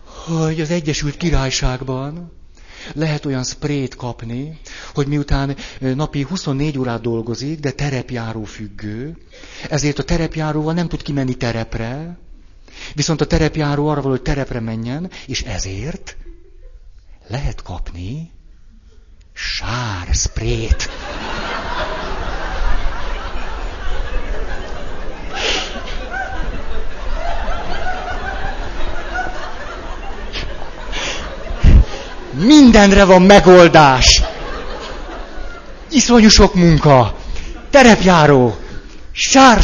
[0.05, 2.33] hogy az Egyesült Királyságban
[2.95, 4.59] lehet olyan sprét kapni,
[4.95, 9.17] hogy miután napi 24 órát dolgozik, de terepjáró függő,
[9.71, 12.19] ezért a terepjáróval nem tud kimenni terepre,
[12.95, 16.17] viszont a terepjáró arra való, hogy terepre menjen, és ezért
[17.29, 18.31] lehet kapni
[19.33, 20.89] sár sprét.
[32.39, 34.23] Mindenre van megoldás.
[35.91, 37.17] Iszonyú sok munka.
[37.71, 38.57] Terepjáró.
[39.13, 39.63] Sár,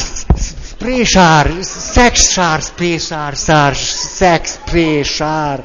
[0.68, 5.62] sprésár, szexsár, sprésár, szár, szex, sprésár.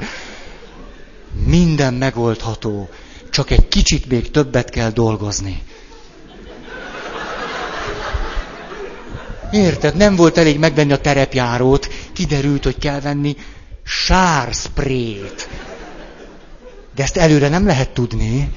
[1.46, 2.88] Minden megoldható.
[3.30, 5.62] Csak egy kicsit még többet kell dolgozni.
[9.50, 9.96] Érted?
[9.96, 13.36] Nem volt elég megvenni a terepjárót, kiderült, hogy kell venni
[13.84, 15.48] sárszprét.
[16.98, 18.52] De ezt előre nem lehet tudni.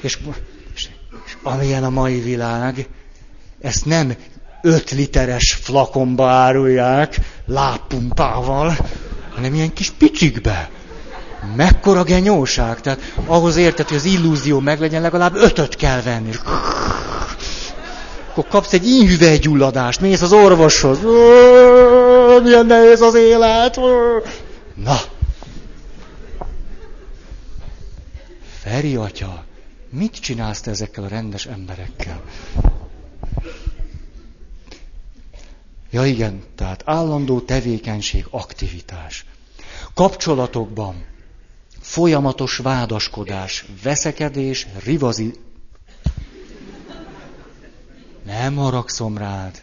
[0.00, 0.18] És,
[0.74, 0.88] és,
[1.26, 2.88] és amilyen a mai világ,
[3.60, 4.14] ezt nem
[4.62, 7.16] öt literes flakonba árulják,
[7.46, 8.76] lábpumpával,
[9.34, 10.70] hanem ilyen kis picsikbe.
[11.56, 12.80] Mekkora genyóság.
[12.80, 16.30] Tehát ahhoz érted, hogy az illúzió meglegyen, legalább ötöt kell venni.
[18.30, 20.98] Akkor kapsz egy inhüvelygyulladást, mész az orvoshoz.
[22.42, 23.80] Milyen nehéz az élet.
[24.74, 25.00] Na,
[28.62, 29.44] Feri atya,
[29.90, 32.22] mit csinálsz te ezekkel a rendes emberekkel?
[35.90, 39.24] Ja igen, tehát állandó tevékenység, aktivitás.
[39.94, 41.04] Kapcsolatokban
[41.80, 45.34] folyamatos vádaskodás, veszekedés, rivazi...
[48.24, 49.62] Nem haragszom rád.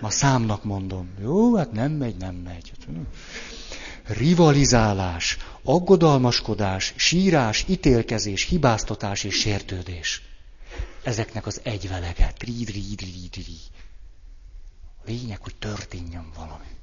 [0.00, 1.08] Ma számnak mondom.
[1.20, 2.72] Jó, hát nem megy, nem megy.
[4.12, 10.22] Rivalizálás, aggodalmaskodás, sírás, ítélkezés, hibáztatás és sértődés.
[11.02, 12.32] Ezeknek az egyvelege.
[12.38, 13.58] Ri, ri, ri, ri.
[15.04, 16.76] Lényeg, hogy történjen valami.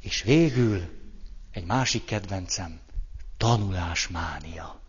[0.00, 0.88] És végül
[1.50, 2.80] egy másik kedvencem,
[3.36, 4.80] tanulásmánia.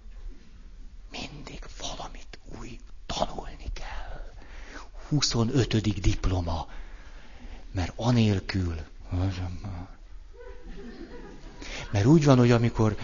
[1.11, 4.33] Mindig valamit új tanulni kell.
[5.09, 6.01] 25.
[6.01, 6.67] diploma.
[7.71, 8.75] Mert anélkül,
[11.91, 12.95] mert úgy van, hogy amikor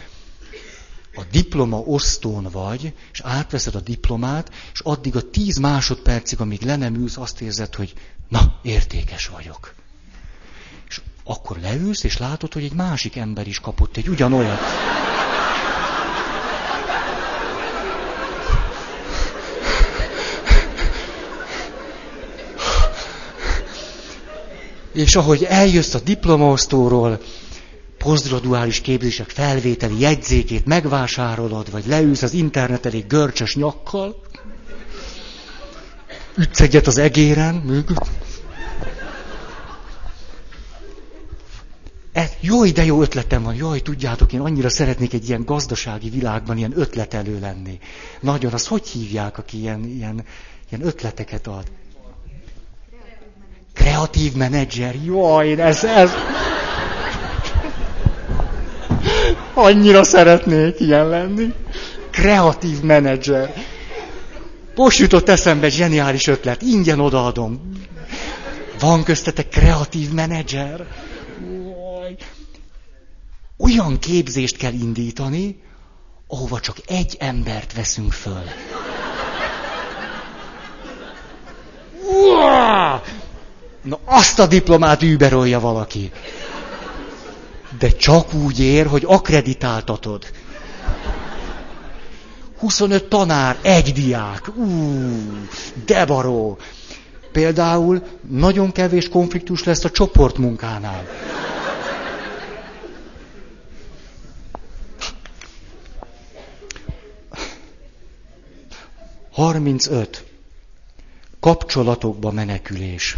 [1.16, 6.76] a diploma osztón vagy, és átveszed a diplomát, és addig a tíz másodpercig, amíg le
[6.76, 7.94] nem ülsz, azt érzed, hogy
[8.30, 9.74] na, értékes vagyok.
[10.88, 14.60] És akkor leülsz, és látod, hogy egy másik ember is kapott egy ugyanolyat.
[24.94, 27.20] És ahogy eljössz a diplomaosztóról,
[27.98, 34.22] posztgraduális képzések felvételi jegyzékét megvásárolod, vagy leülsz az internet elé görcsös nyakkal,
[36.38, 37.84] ütsz egyet az egéren, még...
[42.14, 46.58] E, jó, de jó ötletem van, jaj, tudjátok, én annyira szeretnék egy ilyen gazdasági világban
[46.58, 47.80] ilyen ötletelő lenni.
[48.20, 50.26] Nagyon, az hogy hívják, aki ilyen, ilyen,
[50.70, 51.64] ilyen ötleteket ad?
[53.74, 56.12] Kreatív menedzser, jaj, ez, ez...
[59.54, 61.54] Annyira szeretnék ilyen lenni.
[62.12, 63.54] Kreatív menedzser.
[64.76, 66.62] Most jutott eszembe egy zseniális ötlet.
[66.62, 67.72] Ingyen odaadom.
[68.80, 70.88] Van köztetek kreatív menedzser?
[73.58, 75.62] Olyan képzést kell indítani,
[76.28, 78.44] ahova csak egy embert veszünk föl.
[83.84, 86.12] Na azt a diplomát überolja valaki
[87.78, 90.26] de csak úgy ér, hogy akreditáltatod.
[92.60, 94.58] 25 tanár, egy diák.
[94.58, 94.68] Ú,
[95.86, 96.58] de baró.
[97.32, 101.08] Például nagyon kevés konfliktus lesz a csoportmunkánál.
[109.32, 110.24] Harmincöt.
[111.40, 113.18] Kapcsolatokba menekülés.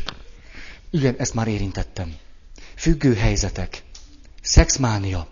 [0.90, 2.16] Igen, ezt már érintettem.
[2.76, 3.84] Függő helyzetek.
[4.42, 5.28] Szexmánia,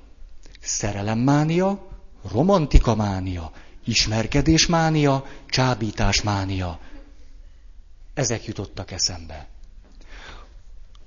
[0.61, 1.87] szerelemmánia,
[2.31, 3.51] romantikamánia,
[3.83, 6.79] ismerkedésmánia, csábításmánia.
[8.13, 9.47] Ezek jutottak eszembe.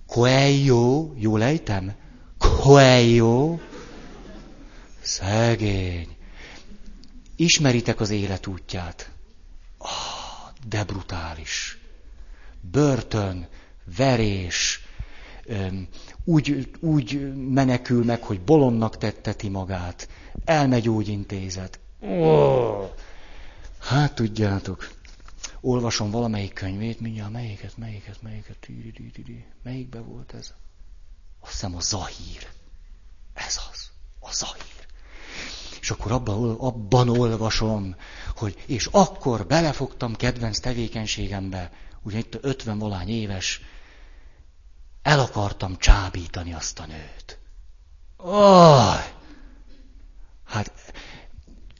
[0.06, 1.94] Coelho, jól ejtem?
[2.38, 3.58] Coelho,
[5.00, 6.16] szegény.
[7.36, 9.10] Ismeritek az élet útját.
[9.78, 9.88] Oh,
[10.68, 11.78] de brutális.
[12.60, 13.48] Börtön,
[13.96, 14.80] verés,
[16.24, 20.08] úgy, úgy menekül meg, hogy bolondnak tetteti magát.
[20.44, 21.80] Elmegy úgy intézet.
[22.00, 22.88] Oh!
[23.80, 24.90] Hát tudjátok,
[25.60, 28.68] olvasom valamelyik könyvét, mindjárt melyiket, melyiket, melyiket,
[29.62, 30.52] melyikbe volt ez?
[31.40, 32.48] Azt hiszem a Zahír.
[33.34, 34.86] Ez az, a Zahír.
[35.80, 37.96] És akkor abban, abban olvasom,
[38.36, 41.72] hogy és akkor belefogtam kedvenc tevékenységembe,
[42.02, 43.60] ugye itt 50 valány éves,
[45.06, 47.38] el akartam csábítani azt a nőt.
[48.16, 48.94] Oh!
[50.44, 50.72] Hát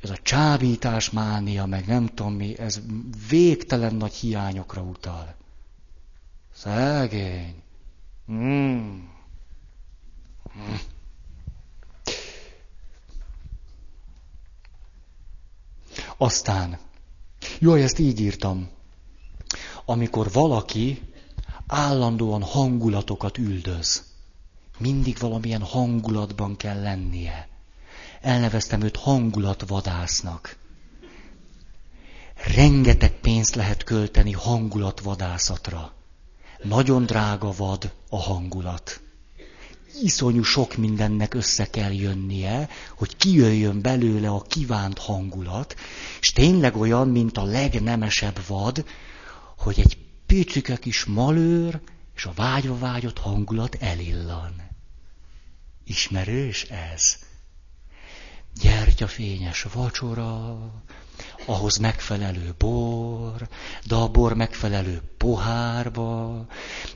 [0.01, 2.81] ez a csábítás mánia, meg nem tudom mi, ez
[3.29, 5.35] végtelen nagy hiányokra utal.
[6.55, 7.63] Szegény.
[8.33, 8.37] Mm.
[10.59, 10.75] Mm.
[16.17, 16.79] Aztán,
[17.59, 18.69] jó, ezt így írtam.
[19.85, 21.15] Amikor valaki
[21.67, 24.05] állandóan hangulatokat üldöz.
[24.79, 27.49] Mindig valamilyen hangulatban kell lennie.
[28.21, 30.57] Elneveztem őt hangulatvadásznak.
[32.55, 35.93] Rengeteg pénzt lehet költeni hangulatvadászatra.
[36.63, 39.01] Nagyon drága vad a hangulat.
[40.03, 45.75] Iszonyú sok mindennek össze kell jönnie, hogy kijöjjön belőle a kívánt hangulat,
[46.21, 48.85] és tényleg olyan, mint a legnemesebb vad,
[49.59, 51.81] hogy egy picike kis malőr,
[52.17, 54.55] és a vágyva vágyott hangulat elillan.
[55.85, 57.17] Ismerős ez?
[58.61, 60.59] Gyertyafényes vacsora,
[61.47, 63.49] ahhoz megfelelő bor,
[63.87, 66.47] de a bor megfelelő pohárba,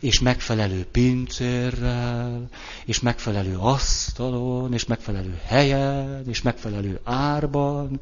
[0.00, 2.48] és megfelelő pincérrel,
[2.84, 8.00] és megfelelő asztalon, és megfelelő helyen, és megfelelő árban,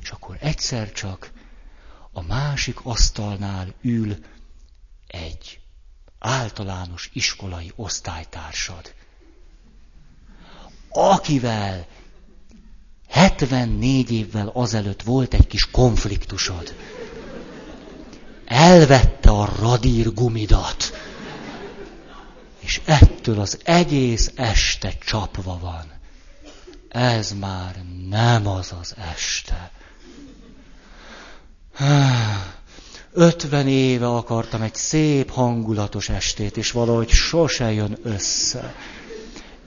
[0.00, 1.30] és akkor egyszer csak
[2.12, 4.16] a másik asztalnál ül
[5.12, 5.60] egy
[6.18, 8.94] általános iskolai osztálytársad.
[10.88, 11.86] akivel
[13.08, 16.74] 74 évvel azelőtt volt egy kis konfliktusod.
[18.44, 20.92] Elvette a radír gumidat.
[22.58, 25.92] És ettől az egész este csapva van.
[26.88, 29.70] Ez már nem az az este.
[33.14, 38.74] Ötven éve akartam egy szép, hangulatos estét, és valahogy sose jön össze.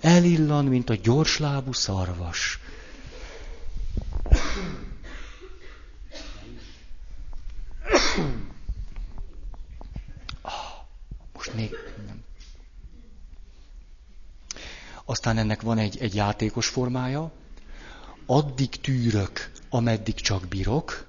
[0.01, 2.59] Elillan, mint a gyorslábú szarvas.
[11.33, 11.69] Most még
[12.07, 12.23] nem.
[15.05, 17.31] Aztán ennek van egy, egy játékos formája.
[18.25, 21.05] Addig tűrök, ameddig csak bírok,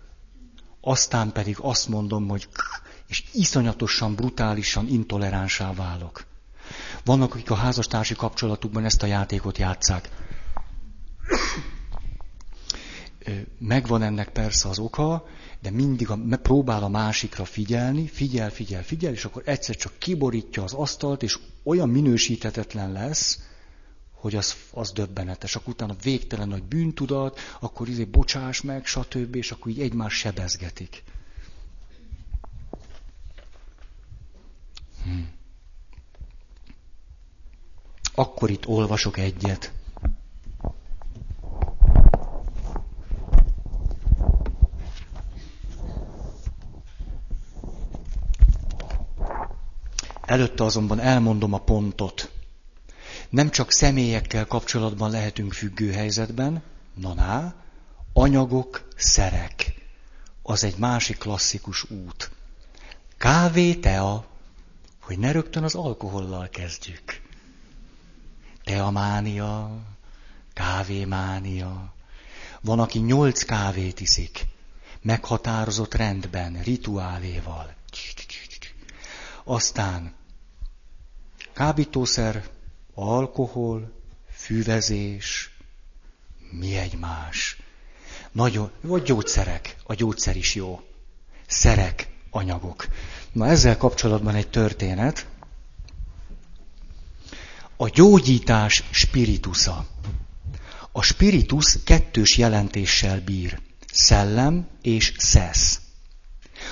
[0.87, 2.49] aztán pedig azt mondom, hogy
[3.07, 6.25] és iszonyatosan, brutálisan intoleránsá válok.
[7.05, 10.11] Vannak, akik a házastársi kapcsolatukban ezt a játékot játszák.
[13.59, 15.25] Megvan ennek persze az oka,
[15.63, 20.63] de mindig a, próbál a másikra figyelni, figyel, figyel, figyel, és akkor egyszer csak kiborítja
[20.63, 23.39] az asztalt, és olyan minősíthetetlen lesz,
[24.27, 25.57] hogy az, az döbbenetes.
[25.57, 31.03] Akkor utána végtelen nagy bűntudat, akkor izé bocsáss meg, stb., és akkor így egymás sebezgetik.
[35.05, 35.11] Hm.
[38.15, 39.73] Akkor itt olvasok egyet.
[50.25, 52.36] Előtte azonban elmondom a pontot.
[53.31, 56.63] Nem csak személyekkel kapcsolatban lehetünk függő helyzetben,
[56.95, 57.55] na,
[58.13, 59.75] anyagok, szerek.
[60.43, 62.31] Az egy másik klasszikus út.
[63.19, 64.27] Kávé, tea,
[65.01, 67.21] hogy ne rögtön az alkohollal kezdjük.
[68.65, 69.79] Teamánia,
[70.53, 71.95] kávémánia.
[72.61, 74.47] Van, aki nyolc kávét iszik,
[75.03, 77.75] meghatározott rendben, rituáléval.
[79.45, 80.15] Aztán
[81.53, 82.49] kábítószer,
[82.99, 83.93] alkohol,
[84.31, 85.51] füvezés,
[86.51, 87.57] mi egymás.
[88.33, 90.81] Nagyon, vagy gyógyszerek, a gyógyszer is jó.
[91.47, 92.87] Szerek, anyagok.
[93.33, 95.27] Na ezzel kapcsolatban egy történet.
[97.77, 99.87] A gyógyítás spiritusza.
[100.93, 103.61] A spiritus kettős jelentéssel bír.
[103.93, 105.81] Szellem és szesz.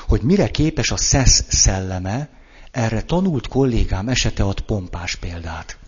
[0.06, 2.28] Hogy mire képes a szesz szelleme,
[2.70, 5.78] erre tanult kollégám esete ad pompás példát.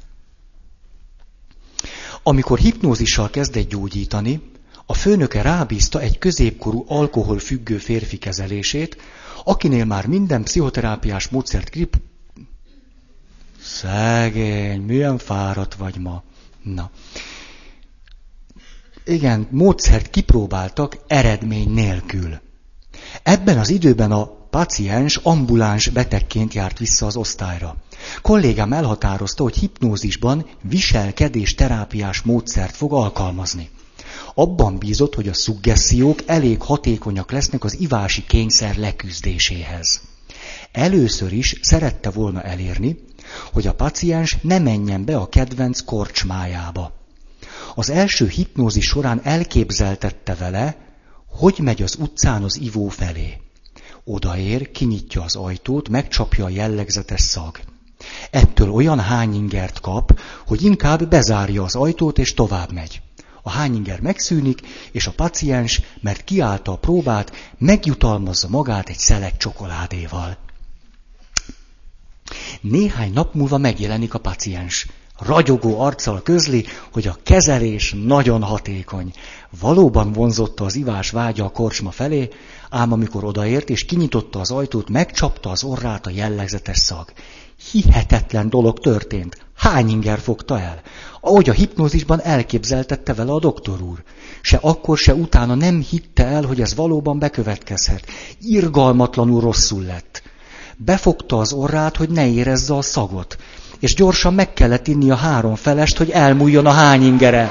[2.28, 4.50] Amikor hipnózissal kezdett gyógyítani,
[4.86, 8.96] a főnöke rábízta egy középkorú alkoholfüggő férfi kezelését,
[9.44, 12.00] akinél már minden pszichoterápiás módszert grip...
[13.62, 16.22] Szegény, milyen fáradt vagy ma.
[16.62, 16.90] Na.
[19.04, 22.40] Igen, módszert kipróbáltak eredmény nélkül.
[23.22, 27.76] Ebben az időben a paciens ambuláns betegként járt vissza az osztályra.
[28.22, 33.70] Kollégám elhatározta, hogy hipnózisban viselkedés terápiás módszert fog alkalmazni.
[34.34, 40.00] Abban bízott, hogy a szuggessziók elég hatékonyak lesznek az ivási kényszer leküzdéséhez.
[40.72, 42.98] Először is szerette volna elérni,
[43.52, 46.92] hogy a paciens ne menjen be a kedvenc korcsmájába.
[47.74, 50.76] Az első hipnózis során elképzeltette vele,
[51.28, 53.40] hogy megy az utcán az ivó felé.
[54.08, 57.60] Odaér, kinyitja az ajtót, megcsapja a jellegzetes szag.
[58.30, 63.00] Ettől olyan hányingert kap, hogy inkább bezárja az ajtót és tovább megy.
[63.42, 64.60] A hányinger megszűnik,
[64.92, 70.36] és a paciens, mert kiállta a próbát, megjutalmazza magát egy szelek csokoládéval.
[72.60, 74.86] Néhány nap múlva megjelenik a paciens.
[75.18, 79.12] Ragyogó arccal közli, hogy a kezelés nagyon hatékony.
[79.60, 82.28] Valóban vonzotta az ivás vágya a korsma felé,
[82.70, 87.12] ám amikor odaért és kinyitotta az ajtót, megcsapta az orrát a jellegzetes szag.
[87.70, 89.36] Hihetetlen dolog történt.
[89.56, 90.80] Hány inger fogta el?
[91.20, 94.02] Ahogy a hipnózisban elképzeltette vele a doktor úr.
[94.40, 98.04] Se akkor, se utána nem hitte el, hogy ez valóban bekövetkezhet.
[98.40, 100.22] Irgalmatlanul rosszul lett.
[100.76, 103.36] Befogta az orrát, hogy ne érezze a szagot.
[103.78, 107.50] És gyorsan meg kellett inni a három felest, hogy elmúljon a hány ingere.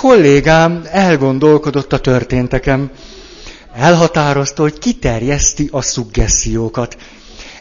[0.00, 2.90] Kollégám elgondolkodott a történteken.
[3.74, 6.96] Elhatározta, hogy kiterjeszti a szuggessziókat.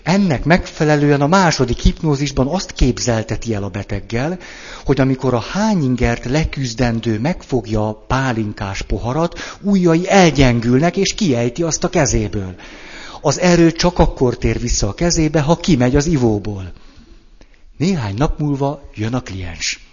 [0.03, 4.37] Ennek megfelelően a második hipnózisban azt képzelteti el a beteggel,
[4.85, 11.89] hogy amikor a hányingert leküzdendő megfogja a pálinkás poharat, ujjai elgyengülnek és kiejti azt a
[11.89, 12.55] kezéből.
[13.21, 16.71] Az erő csak akkor tér vissza a kezébe, ha kimegy az ivóból.
[17.77, 19.86] Néhány nap múlva jön a kliens.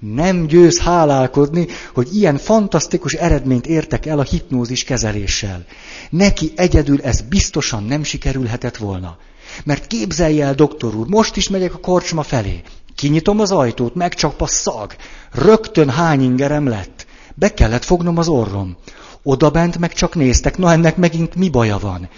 [0.00, 5.64] Nem győz hálálkodni, hogy ilyen fantasztikus eredményt értek el a hipnózis kezeléssel.
[6.10, 9.16] Neki egyedül ez biztosan nem sikerülhetett volna.
[9.64, 12.62] Mert képzelje el, doktor úr, most is megyek a korcsma felé.
[12.94, 14.94] Kinyitom az ajtót, megcsap a szag.
[15.32, 17.06] Rögtön hány ingerem lett.
[17.34, 18.76] Be kellett fognom az orrom.
[19.22, 22.08] Oda bent meg csak néztek, na ennek megint mi baja van.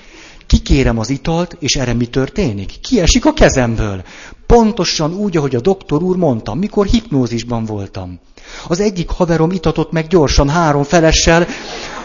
[0.50, 2.72] Kikérem az italt, és erre mi történik?
[2.80, 4.02] Kiesik a kezemből.
[4.46, 8.20] Pontosan úgy, ahogy a doktor úr mondta, mikor hipnózisban voltam.
[8.68, 11.46] Az egyik haverom itatott meg gyorsan három felessel,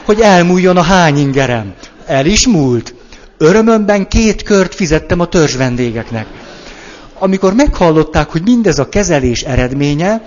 [0.04, 1.74] hogy elmúljon a hány ingerem.
[2.06, 2.96] El is múlt.
[3.38, 6.28] Örömömben két kört fizettem a törzs vendégeknek.
[7.20, 10.22] Amikor meghallották, hogy mindez a kezelés eredménye,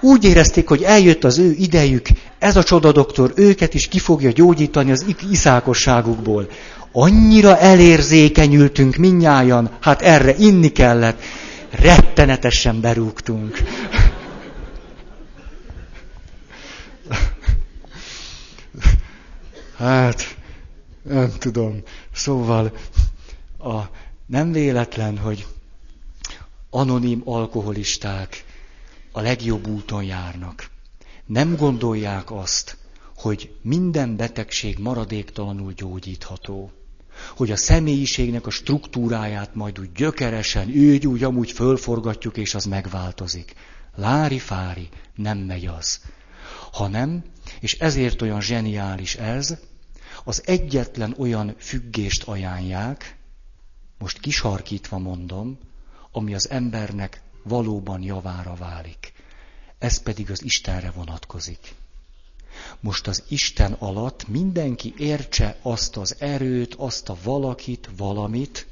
[0.00, 2.06] úgy érezték, hogy eljött az ő idejük,
[2.38, 6.48] ez a csodadoktor őket is ki fogja gyógyítani az iszákosságukból.
[6.92, 11.22] Annyira elérzékenyültünk minnyájan, hát erre inni kellett.
[11.70, 13.58] Rettenetesen berúgtunk.
[19.76, 20.36] Hát,
[21.02, 21.82] nem tudom.
[22.12, 22.72] Szóval
[23.58, 23.80] a,
[24.26, 25.46] nem véletlen, hogy
[26.70, 28.44] anonim alkoholisták
[29.12, 30.70] a legjobb úton járnak.
[31.26, 32.76] Nem gondolják azt,
[33.16, 36.70] hogy minden betegség maradéktalanul gyógyítható.
[37.36, 43.54] Hogy a személyiségnek a struktúráját majd úgy gyökeresen, úgy, úgy amúgy fölforgatjuk, és az megváltozik.
[43.94, 46.00] Lári-fári, nem megy az.
[46.72, 47.24] Hanem,
[47.60, 49.56] és ezért olyan zseniális ez,
[50.24, 53.16] az egyetlen olyan függést ajánlják,
[53.98, 55.58] most kisarkítva mondom,
[56.12, 59.12] ami az embernek valóban javára válik.
[59.78, 61.74] Ez pedig az Istenre vonatkozik.
[62.80, 68.66] Most az Isten alatt mindenki értse azt az erőt, azt a valakit, valamit,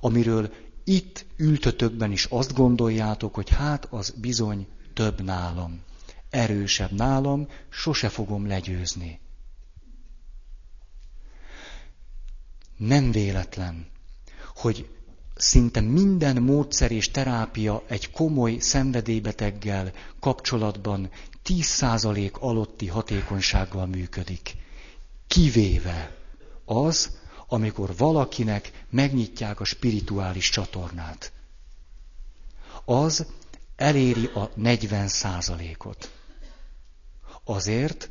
[0.00, 0.52] amiről
[0.84, 5.80] itt ültötökben is azt gondoljátok, hogy hát az bizony több nálam,
[6.30, 9.20] erősebb nálam, sose fogom legyőzni.
[12.76, 13.86] Nem véletlen,
[14.54, 14.88] hogy
[15.36, 21.10] szinte minden módszer és terápia egy komoly szenvedélybeteggel kapcsolatban
[21.44, 24.56] 10% alotti hatékonysággal működik.
[25.26, 26.16] Kivéve
[26.64, 27.10] az,
[27.46, 31.32] amikor valakinek megnyitják a spirituális csatornát.
[32.84, 33.26] Az
[33.76, 36.10] eléri a 40%-ot.
[37.44, 38.10] Azért,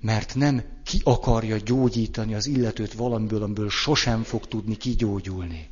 [0.00, 5.70] mert nem ki akarja gyógyítani az illetőt valamiből, amiből sosem fog tudni kigyógyulni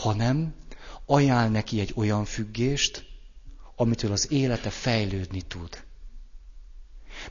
[0.00, 0.54] hanem
[1.06, 3.08] ajánl neki egy olyan függést,
[3.76, 5.84] amitől az élete fejlődni tud.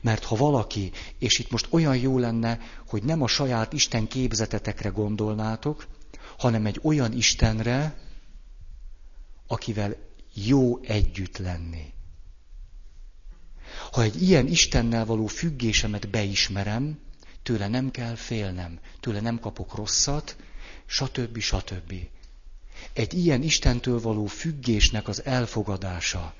[0.00, 2.58] Mert ha valaki, és itt most olyan jó lenne,
[2.88, 5.86] hogy nem a saját Isten képzetetekre gondolnátok,
[6.38, 7.98] hanem egy olyan Istenre,
[9.46, 9.96] akivel
[10.34, 11.92] jó együtt lenni.
[13.92, 16.98] Ha egy ilyen Istennel való függésemet beismerem,
[17.42, 20.36] tőle nem kell félnem, tőle nem kapok rosszat,
[20.86, 21.38] stb.
[21.38, 21.94] stb.
[22.92, 26.34] Egy ilyen Istentől való függésnek az elfogadása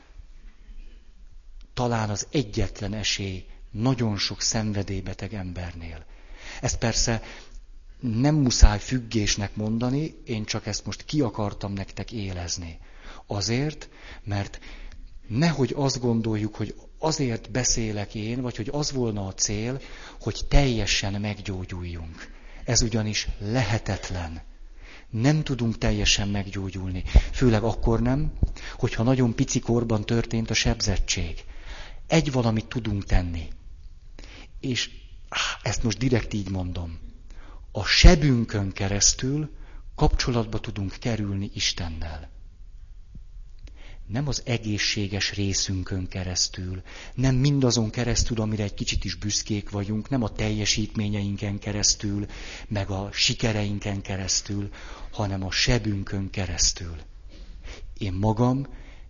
[1.80, 6.04] talán az egyetlen esély nagyon sok szenvedélybeteg embernél.
[6.60, 7.22] Ezt persze
[8.00, 12.78] nem muszáj függésnek mondani, én csak ezt most ki akartam nektek élezni.
[13.26, 13.88] Azért,
[14.24, 14.58] mert
[15.28, 19.80] nehogy azt gondoljuk, hogy azért beszélek én, vagy hogy az volna a cél,
[20.20, 22.30] hogy teljesen meggyógyuljunk.
[22.64, 24.42] Ez ugyanis lehetetlen
[25.10, 27.04] nem tudunk teljesen meggyógyulni.
[27.32, 28.32] Főleg akkor nem,
[28.78, 31.44] hogyha nagyon pici korban történt a sebzettség.
[32.10, 33.48] Egy valamit tudunk tenni.
[34.60, 34.90] És
[35.62, 36.98] ezt most direkt így mondom.
[37.72, 39.50] A sebünkön keresztül
[39.94, 42.30] kapcsolatba tudunk kerülni Istennel
[44.10, 46.82] nem az egészséges részünkön keresztül,
[47.14, 52.26] nem mindazon keresztül, amire egy kicsit is büszkék vagyunk, nem a teljesítményeinken keresztül,
[52.68, 54.70] meg a sikereinken keresztül,
[55.10, 56.96] hanem a sebünkön keresztül.
[57.98, 58.66] Én magam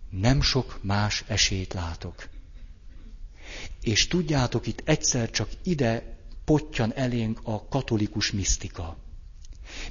[0.09, 2.29] nem sok más esélyt látok.
[3.81, 8.97] És tudjátok, itt egyszer csak ide potyan elénk a katolikus misztika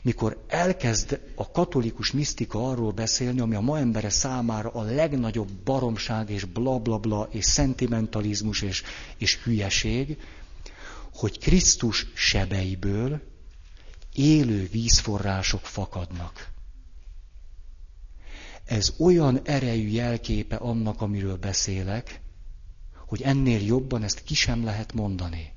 [0.02, 6.30] mikor elkezd a katolikus misztika arról beszélni, ami a ma embere számára a legnagyobb baromság
[6.30, 8.82] és blablabla bla, bla, és szentimentalizmus és,
[9.18, 10.16] és hülyeség,
[11.14, 13.20] hogy Krisztus sebeiből
[14.14, 16.48] élő vízforrások fakadnak.
[18.64, 22.20] Ez olyan erejű jelképe annak, amiről beszélek,
[23.10, 25.52] hogy ennél jobban ezt ki sem lehet mondani.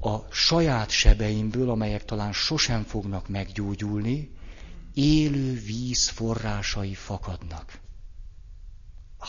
[0.00, 4.30] a saját sebeimből, amelyek talán sosem fognak meggyógyulni,
[4.94, 7.78] élő víz forrásai fakadnak.
[9.18, 9.28] Ah.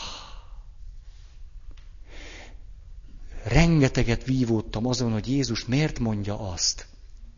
[3.44, 6.86] Rengeteget vívódtam azon, hogy Jézus miért mondja azt.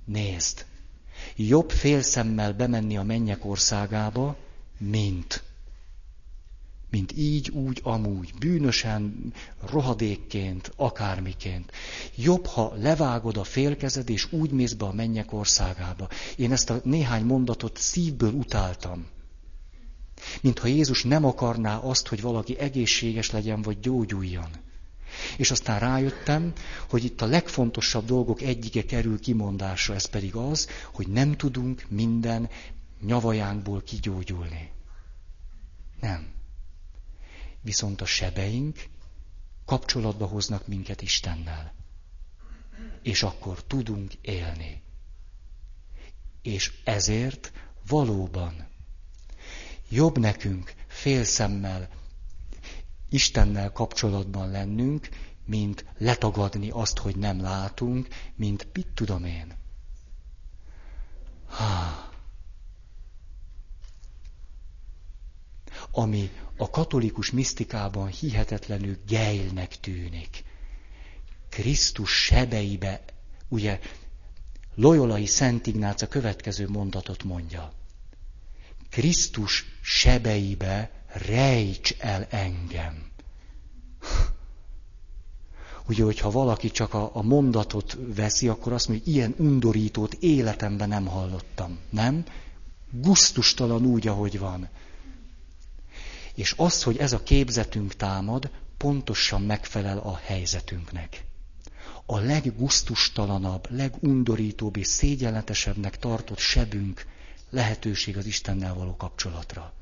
[0.05, 0.67] Nézd,
[1.37, 4.37] jobb félszemmel bemenni a mennyek országába,
[4.79, 5.43] mint
[6.91, 9.33] mint így, úgy, amúgy, bűnösen,
[9.71, 11.73] rohadékként, akármiként.
[12.17, 16.09] Jobb, ha levágod a félkezed, és úgy mész be a mennyek országába.
[16.37, 19.07] Én ezt a néhány mondatot szívből utáltam.
[20.41, 24.49] Mintha Jézus nem akarná azt, hogy valaki egészséges legyen, vagy gyógyuljon.
[25.37, 26.53] És aztán rájöttem,
[26.89, 32.49] hogy itt a legfontosabb dolgok egyike kerül kimondásra, ez pedig az, hogy nem tudunk minden
[33.01, 34.71] nyavajánkból kigyógyulni.
[36.01, 36.39] Nem
[37.61, 38.89] viszont a sebeink
[39.65, 41.75] kapcsolatba hoznak minket Istennel.
[43.03, 44.83] És akkor tudunk élni.
[46.43, 47.53] És ezért
[47.87, 48.69] valóban
[49.89, 51.89] jobb nekünk félszemmel
[53.09, 55.09] Istennel kapcsolatban lennünk,
[55.45, 59.55] mint letagadni azt, hogy nem látunk, mint mit tudom én.
[61.47, 62.10] Ha.
[65.93, 70.45] Ami a katolikus misztikában hihetetlenül gejlnek tűnik.
[71.49, 73.05] Krisztus sebeibe,
[73.49, 73.81] ugye
[74.75, 77.73] Loyolai Szent Ignác a következő mondatot mondja.
[78.91, 83.11] Krisztus sebeibe rejts el engem.
[85.89, 90.89] Ugye, hogyha valaki csak a, a mondatot veszi, akkor azt mondja, hogy ilyen undorítót életemben
[90.89, 91.79] nem hallottam.
[91.91, 92.25] Nem?
[92.91, 94.69] Gusztustalan úgy, ahogy van.
[96.41, 101.25] És az, hogy ez a képzetünk támad, pontosan megfelel a helyzetünknek.
[102.07, 107.07] A leggusztustalanabb, legundorítóbb és szégyenletesebbnek tartott sebünk
[107.51, 109.73] lehetőség az Istennel való kapcsolatra.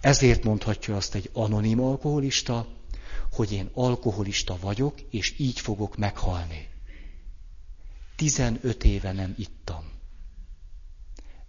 [0.00, 2.66] Ezért mondhatja azt egy anonim alkoholista,
[3.32, 6.68] hogy én alkoholista vagyok, és így fogok meghalni.
[8.16, 9.91] 15 éve nem ittam.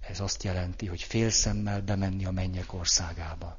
[0.07, 3.57] Ez azt jelenti, hogy félszemmel bemenni a mennyek országába.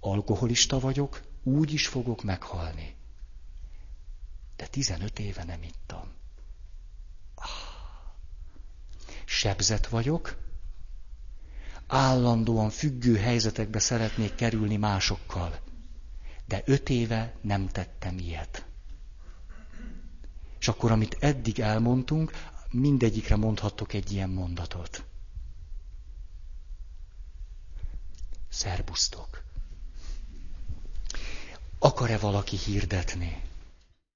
[0.00, 2.94] Alkoholista vagyok, úgy is fogok meghalni.
[4.56, 6.12] De 15 éve nem ittam.
[7.34, 7.46] Ah.
[9.24, 10.36] Sebzet vagyok,
[11.86, 15.58] állandóan függő helyzetekbe szeretnék kerülni másokkal,
[16.46, 18.66] de öt éve nem tettem ilyet.
[20.60, 22.32] És akkor, amit eddig elmondtunk,
[22.70, 25.04] mindegyikre mondhatok egy ilyen mondatot.
[28.48, 29.42] Szerbusztok!
[31.78, 33.42] Akar-e valaki hirdetni?